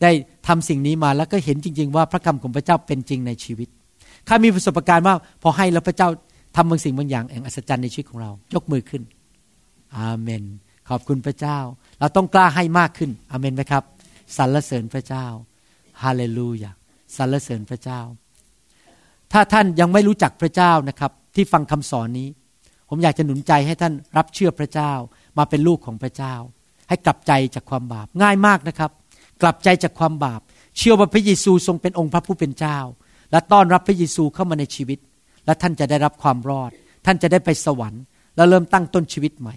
[0.03, 0.11] ได้
[0.47, 3.69] ทำสิ่งนี้มาแล้วก็เห็นจริง ๆ ว่าพระคำของพระเจ้าเป็นจริงในชีวิต
[4.29, 6.09] ข้ามีประสบการณ์ว่าพอให้แล้วพระเจ้า
[6.57, 9.03] ทำบางสิ่งบางอย่างแห่งอัศจรรย์ในชีวิตของเรา ยกมือขึ้น
[9.97, 10.43] อาเมน
[10.89, 11.59] ขอบคุณพระเจ้า
[12.01, 13.85] เราต้องกล้าให้มากขึ้นอเมนไหมครับ
[14.37, 15.26] สรรเสริญพระเจ้า
[16.03, 16.70] ฮาเลลูยา
[17.16, 18.01] สรรเสริญพระเจ้า
[19.32, 22.28] ถ้าท่านยังไม่รู้จักพระเจ้านะครับ ที่ฟังคำสอนนี้
[22.89, 24.93] ผมอยากจะหนุนใจให้ท่านรับเชื่อพระเจ้า
[25.39, 26.35] มาเป็นลูกของพระเจ้า
[26.89, 28.91] ให้กลับใจจากความบาปง่ายมากนะครับ
[29.43, 30.41] กลับใจจากความบาป
[30.78, 32.78] เชื่อว่าพระเยซูทรงเป็นองค์พระผู้เป็นเจ้า
[33.30, 34.99] และต้อนรับพระเยซูเข้ามาในชีวิต
[35.47, 36.70] และท่านจะได้รับความรอด
[37.07, 38.03] ท่านจะได้ไปสวรรค์
[38.37, 39.57] แล้วเริ่มตั้งต้นชีวิตใหม่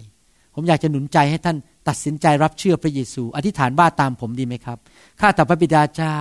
[0.60, 1.56] ผมอยากจะหนุนใจให้ท่าน
[1.88, 4.78] ตัดสินใจรับเชื่อพระเยซู อธิษฐานบ้าตามผมดีไหมครับ
[5.20, 6.18] ข้าแต่พระบิดาเจ้า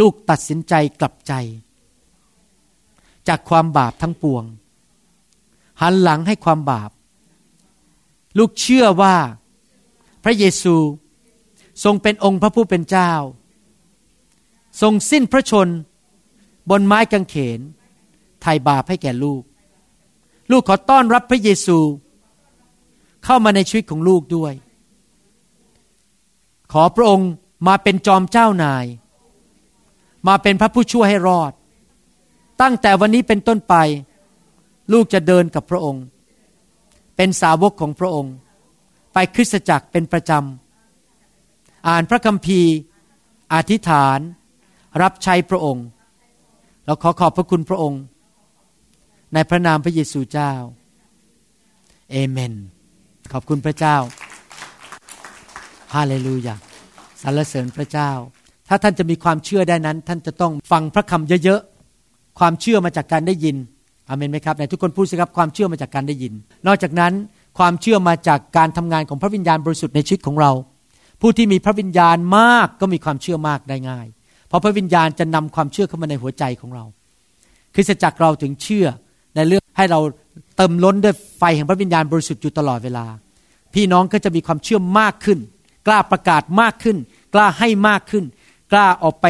[0.00, 1.32] ลูกตัดสินใจกลับใจ
[3.28, 4.44] จากความบาปทั้งปวง
[5.80, 6.90] หันหลังให้ความบาป
[8.38, 9.16] ลูกเชื่อว่า
[10.24, 10.76] พระเยซู
[11.84, 13.12] ทรงเป็นองค์พระผู้เป็นเจ้า
[14.80, 15.68] ทรงสิ้นพระชน
[16.70, 17.60] บนไม้กางเขน
[18.42, 19.42] ไถ่บาปให้แก่ลูก
[20.50, 21.80] ลูกขอต้อนรับพระเยซู
[23.24, 24.52] เข้ามาในชีวิตของลูกด้วย
[26.72, 27.30] ขอพระองค์
[27.68, 28.84] มาเป็นจอมเจ้านาย
[30.28, 31.52] มาเป็นพระผู้ช่วยให้รอด
[32.60, 33.74] ตั้งแต่วันนี้เป็นต้นไป
[34.92, 36.04] ลูกจะเดินกับพระองค์
[37.16, 38.34] เป็นสาวกของพระองค์
[39.12, 42.72] ไปคริสตจักรเป็นประจำ อ่านพระคัมภีร์
[43.54, 44.18] อธิษฐาน
[45.02, 45.86] รับใช้พระองค์
[46.84, 48.02] เราขอขอบพระคุณพระองค์
[49.34, 50.52] ในพระนามพระเยซูเจ้า
[52.10, 52.54] เอเมน
[53.32, 53.96] ขอบคุณพระเจ้า
[55.94, 56.54] ฮาเลลูยา
[57.22, 58.10] สรรเสริญพระเจ้า
[58.68, 63.56] ถ้าท่านจะมีความเชื่อได้นั้น ท่านจะต้องฟังพระคำเยอะๆ ความเชื่อมาจากการได้ยิน
[64.08, 66.32] อเมนไหมครับในทุกคนพูดสิครับความเชื่อมาจากการได้ยิน
[66.66, 67.12] นอกจากนั้น
[67.58, 70.52] ความเชื่อมาจากการทำงานของพระวิญญาณบริสุทธิ์ในชีวิตของเรา
[71.20, 74.06] ผู้ที่มีพระวิญญาณมากก็มีความเชื่อมากได้ง่าย
[74.48, 76.84] เพราะพระวิญญาณจะนำความเชื่อเข้ามาในหัวใจของเรา
[77.74, 78.86] คริสตจักรเราถึงเชื่อ
[79.36, 80.00] ในเรื่อง ให้เรา
[80.56, 83.04] เติมล้นด้วยไฟแห่งพระวิญญาณบริสุทธิ์อยู่ตลอดเวลา
[83.74, 85.38] พี่น้องก็จะมีความเชื่อมากขึ้น
[85.86, 86.96] กล้าประกาศมากขึ้น
[87.34, 88.24] กล้าให้มากขึ้น
[88.72, 89.26] กล้าออกไป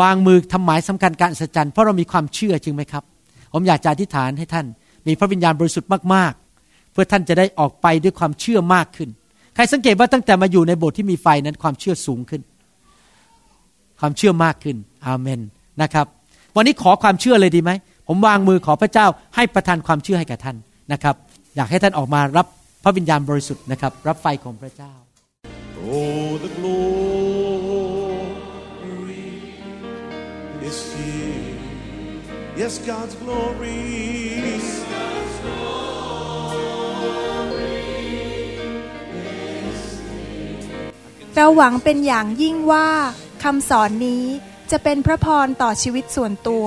[0.00, 3.04] วางมือทำหมายสำคัญการอัศจรรย์เพราะเรามีความเชื่อจริงไหมครับ
[3.52, 4.66] ผมอยากจะอธิษฐานให้ท่าน
[5.06, 9.08] มีพระวิญญาณบริสุทธิ์มากๆ เพื่อท่านจะได้ออกไปด้วยความเชื่อมากขึ้น
[9.54, 12.42] ใครสังเกตว่าตั้งแต่มาอยู่ในโบสถ์ที่มีไฟนั้นความเชื่อสูงขึ้น
[14.00, 14.76] ความเชื่อมากขึ้น
[15.06, 15.40] อาเมน
[15.82, 16.06] นะครับ
[16.56, 17.70] วันนี้ขอความเชื่อเลยดีไหม
[18.08, 19.06] ผมวางมือขอพระเจ้า
[19.36, 20.56] ให้ประทานความเชื่อให้แก่ท่าน
[20.92, 21.14] นะครับ
[21.56, 22.46] อยากให้ท่านออกมารับ
[22.84, 24.92] พระวิญญาณบริสุทธิ์นะครับ รับไฟของพระเจ้า
[25.90, 27.98] Oh, the glory
[30.68, 31.58] is here.
[32.60, 33.80] Yes, God's glory.
[41.34, 42.88] เราหวังเป็นอย่างยิ่งว่า
[43.42, 44.24] คำสอนนี้
[44.70, 46.66] จะเป็นพระพรต่อชีวิตส่วนตัว